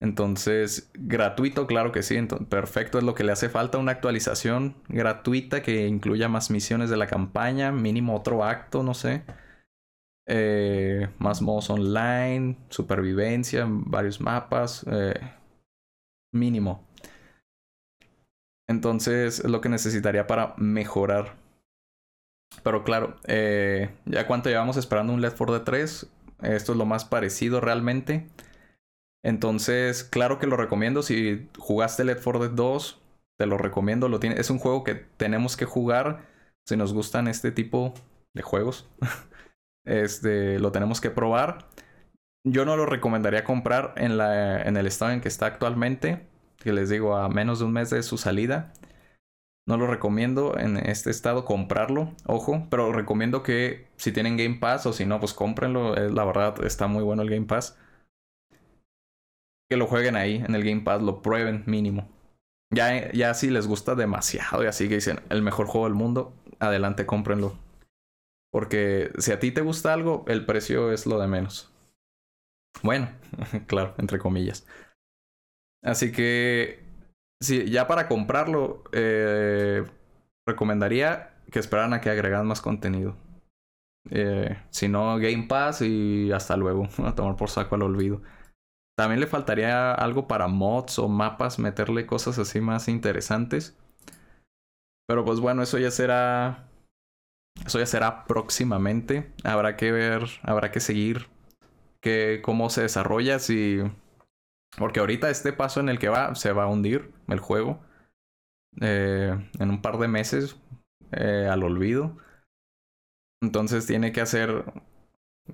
Entonces, 0.00 0.90
gratuito, 0.94 1.66
claro 1.66 1.90
que 1.90 2.02
sí, 2.02 2.18
perfecto, 2.50 2.98
es 2.98 3.04
lo 3.04 3.14
que 3.14 3.24
le 3.24 3.32
hace 3.32 3.48
falta, 3.48 3.78
una 3.78 3.92
actualización 3.92 4.76
gratuita 4.88 5.62
que 5.62 5.86
incluya 5.86 6.28
más 6.28 6.50
misiones 6.50 6.90
de 6.90 6.98
la 6.98 7.06
campaña, 7.06 7.72
mínimo 7.72 8.14
otro 8.14 8.44
acto, 8.44 8.82
no 8.82 8.92
sé. 8.92 9.24
Eh, 10.26 11.08
más 11.18 11.42
modos 11.42 11.70
online, 11.70 12.58
supervivencia, 12.68 13.66
varios 13.68 14.20
mapas, 14.20 14.84
eh, 14.90 15.14
mínimo. 16.32 16.86
Entonces, 18.68 19.40
es 19.40 19.50
lo 19.50 19.60
que 19.60 19.68
necesitaría 19.68 20.26
para 20.26 20.54
mejorar. 20.58 21.43
Pero 22.62 22.84
claro, 22.84 23.16
eh, 23.26 23.90
ya 24.06 24.26
cuánto 24.26 24.48
llevamos 24.48 24.76
esperando 24.76 25.12
un 25.12 25.20
Left 25.20 25.36
4 25.36 25.54
Dead 25.54 25.64
3, 25.64 26.06
esto 26.42 26.72
es 26.72 26.78
lo 26.78 26.86
más 26.86 27.04
parecido 27.04 27.60
realmente. 27.60 28.26
Entonces, 29.22 30.04
claro 30.04 30.38
que 30.38 30.46
lo 30.46 30.56
recomiendo. 30.56 31.02
Si 31.02 31.48
jugaste 31.58 32.04
Left 32.04 32.22
4 32.22 32.40
Dead 32.40 32.50
2, 32.50 33.02
te 33.38 33.46
lo 33.46 33.58
recomiendo. 33.58 34.08
Lo 34.08 34.20
tiene, 34.20 34.38
es 34.38 34.50
un 34.50 34.58
juego 34.58 34.84
que 34.84 34.94
tenemos 34.94 35.56
que 35.56 35.64
jugar 35.64 36.26
si 36.66 36.76
nos 36.76 36.92
gustan 36.92 37.28
este 37.28 37.50
tipo 37.50 37.94
de 38.34 38.42
juegos. 38.42 38.88
este, 39.86 40.58
lo 40.58 40.72
tenemos 40.72 41.00
que 41.00 41.10
probar. 41.10 41.68
Yo 42.46 42.64
no 42.64 42.76
lo 42.76 42.84
recomendaría 42.86 43.44
comprar 43.44 43.94
en, 43.96 44.18
la, 44.18 44.60
en 44.62 44.76
el 44.76 44.86
estado 44.86 45.12
en 45.12 45.22
que 45.22 45.28
está 45.28 45.46
actualmente, 45.46 46.26
que 46.58 46.74
les 46.74 46.90
digo 46.90 47.16
a 47.16 47.28
menos 47.30 47.58
de 47.58 47.64
un 47.64 47.72
mes 47.72 47.90
de 47.90 48.02
su 48.02 48.18
salida. 48.18 48.72
No 49.66 49.78
lo 49.78 49.86
recomiendo 49.86 50.58
en 50.58 50.76
este 50.76 51.10
estado 51.10 51.44
comprarlo, 51.44 52.12
ojo, 52.26 52.66
pero 52.70 52.92
recomiendo 52.92 53.42
que 53.42 53.88
si 53.96 54.12
tienen 54.12 54.36
Game 54.36 54.56
Pass 54.56 54.84
o 54.84 54.92
si 54.92 55.06
no, 55.06 55.20
pues 55.20 55.32
cómprenlo. 55.32 55.94
La 55.94 56.24
verdad 56.24 56.62
está 56.64 56.86
muy 56.86 57.02
bueno 57.02 57.22
el 57.22 57.30
Game 57.30 57.46
Pass 57.46 57.78
que 59.70 59.76
lo 59.76 59.86
jueguen 59.86 60.16
ahí 60.16 60.36
en 60.36 60.54
el 60.54 60.64
Game 60.64 60.82
Pass, 60.82 61.02
lo 61.02 61.22
prueben 61.22 61.64
mínimo. 61.66 62.08
Ya, 62.72 63.10
ya 63.12 63.34
si 63.34 63.50
les 63.50 63.66
gusta 63.66 63.94
demasiado 63.94 64.64
y 64.64 64.66
así 64.66 64.88
que 64.88 64.96
dicen 64.96 65.20
el 65.30 65.42
mejor 65.42 65.66
juego 65.66 65.86
del 65.86 65.94
mundo, 65.94 66.34
adelante, 66.58 67.06
cómprenlo. 67.06 67.56
Porque 68.50 69.10
si 69.18 69.32
a 69.32 69.40
ti 69.40 69.50
te 69.50 69.62
gusta 69.62 69.92
algo, 69.92 70.24
el 70.28 70.46
precio 70.46 70.92
es 70.92 71.06
lo 71.06 71.18
de 71.18 71.26
menos. 71.28 71.72
Bueno, 72.82 73.08
claro, 73.66 73.94
entre 73.98 74.18
comillas. 74.18 74.66
Así 75.82 76.12
que, 76.12 76.83
sí, 77.44 77.70
ya 77.70 77.86
para 77.86 78.08
comprarlo, 78.08 78.84
eh, 78.92 79.84
recomendaría 80.46 81.34
que 81.50 81.58
esperaran 81.58 81.94
a 81.94 82.00
que 82.00 82.10
agregaran 82.10 82.46
más 82.46 82.60
contenido. 82.60 83.16
Eh, 84.10 84.58
si 84.70 84.88
no, 84.88 85.16
Game 85.18 85.46
Pass 85.48 85.82
y 85.82 86.30
hasta 86.32 86.56
luego. 86.56 86.88
A 87.04 87.14
tomar 87.14 87.36
por 87.36 87.50
saco 87.50 87.74
al 87.74 87.82
olvido. 87.82 88.22
También 88.96 89.20
le 89.20 89.26
faltaría 89.26 89.92
algo 89.92 90.28
para 90.28 90.46
mods 90.48 90.98
o 90.98 91.08
mapas, 91.08 91.58
meterle 91.58 92.06
cosas 92.06 92.38
así 92.38 92.60
más 92.60 92.88
interesantes. 92.88 93.76
Pero 95.06 95.24
pues 95.24 95.40
bueno, 95.40 95.62
eso 95.62 95.78
ya 95.78 95.90
será. 95.90 96.68
Eso 97.64 97.78
ya 97.78 97.86
será 97.86 98.24
próximamente. 98.24 99.32
Habrá 99.44 99.76
que 99.76 99.92
ver, 99.92 100.26
habrá 100.42 100.70
que 100.70 100.80
seguir 100.80 101.28
que, 102.00 102.40
cómo 102.42 102.68
se 102.70 102.82
desarrolla, 102.82 103.38
si, 103.38 103.80
Porque 104.78 105.00
ahorita 105.00 105.30
este 105.30 105.52
paso 105.52 105.80
en 105.80 105.88
el 105.88 105.98
que 105.98 106.08
va 106.08 106.34
se 106.34 106.52
va 106.52 106.64
a 106.64 106.68
hundir 106.68 107.12
el 107.28 107.38
juego. 107.38 107.80
Eh, 108.80 109.50
en 109.60 109.70
un 109.70 109.82
par 109.82 109.98
de 109.98 110.08
meses 110.08 110.56
eh, 111.12 111.48
al 111.50 111.62
olvido. 111.62 112.16
Entonces 113.42 113.86
tiene 113.86 114.12
que 114.12 114.20
hacer. 114.20 114.64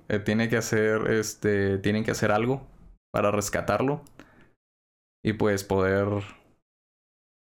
Eh, 0.07 0.19
tiene 0.19 0.49
que 0.49 0.57
hacer. 0.57 1.11
Este. 1.11 1.77
Tienen 1.77 2.03
que 2.03 2.11
hacer 2.11 2.31
algo 2.31 2.67
para 3.11 3.31
rescatarlo. 3.31 4.03
Y 5.23 5.33
pues 5.33 5.63
poder. 5.63 6.07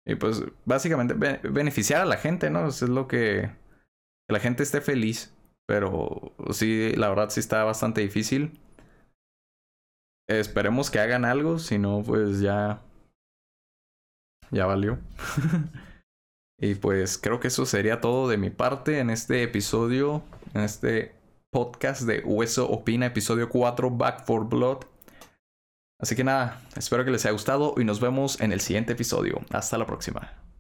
Y 0.06 0.15
pues 0.15 0.43
básicamente 0.65 1.13
beneficiar 1.13 2.02
a 2.02 2.06
la 2.06 2.17
gente, 2.17 2.50
¿no? 2.50 2.67
es 2.67 2.82
lo 2.82 3.08
que. 3.08 3.52
Que 4.28 4.34
la 4.34 4.39
gente 4.39 4.63
esté 4.63 4.82
feliz. 4.82 5.36
Pero 5.67 6.34
sí, 6.52 6.91
la 6.95 7.10
verdad 7.10 7.30
sí 7.30 7.39
está 7.39 7.63
bastante 7.63 8.02
difícil. 8.02 8.60
Esperemos 10.39 10.89
que 10.89 11.00
hagan 11.00 11.26
algo, 11.26 11.60
si 11.60 11.78
no, 11.78 12.04
pues 12.06 12.39
ya. 12.39 12.82
Ya 14.50 14.65
valió. 14.65 14.98
y 16.60 16.76
pues 16.76 17.17
creo 17.17 17.39
que 17.39 17.48
eso 17.48 17.65
sería 17.65 18.02
todo 18.02 18.30
de 18.30 18.38
mi 18.38 18.50
parte 18.50 19.00
en 19.00 19.10
este 19.10 19.44
episodio, 19.44 20.24
en 20.54 20.62
este 20.62 21.15
podcast 21.52 22.04
de 22.04 22.22
Hueso 22.24 22.70
Opina, 22.70 23.08
episodio 23.08 23.50
4, 23.50 23.91
Back 23.91 24.26
for 24.26 24.48
Blood. 24.48 24.86
Así 26.00 26.15
que 26.15 26.24
nada, 26.24 26.62
espero 26.76 27.06
que 27.06 27.12
les 27.12 27.26
haya 27.26 27.34
gustado 27.34 27.76
y 27.78 27.84
nos 27.84 28.00
vemos 28.00 28.39
en 28.41 28.52
el 28.52 28.62
siguiente 28.62 28.94
episodio. 28.94 29.41
Hasta 29.52 29.78
la 29.78 29.86
próxima. 29.86 30.51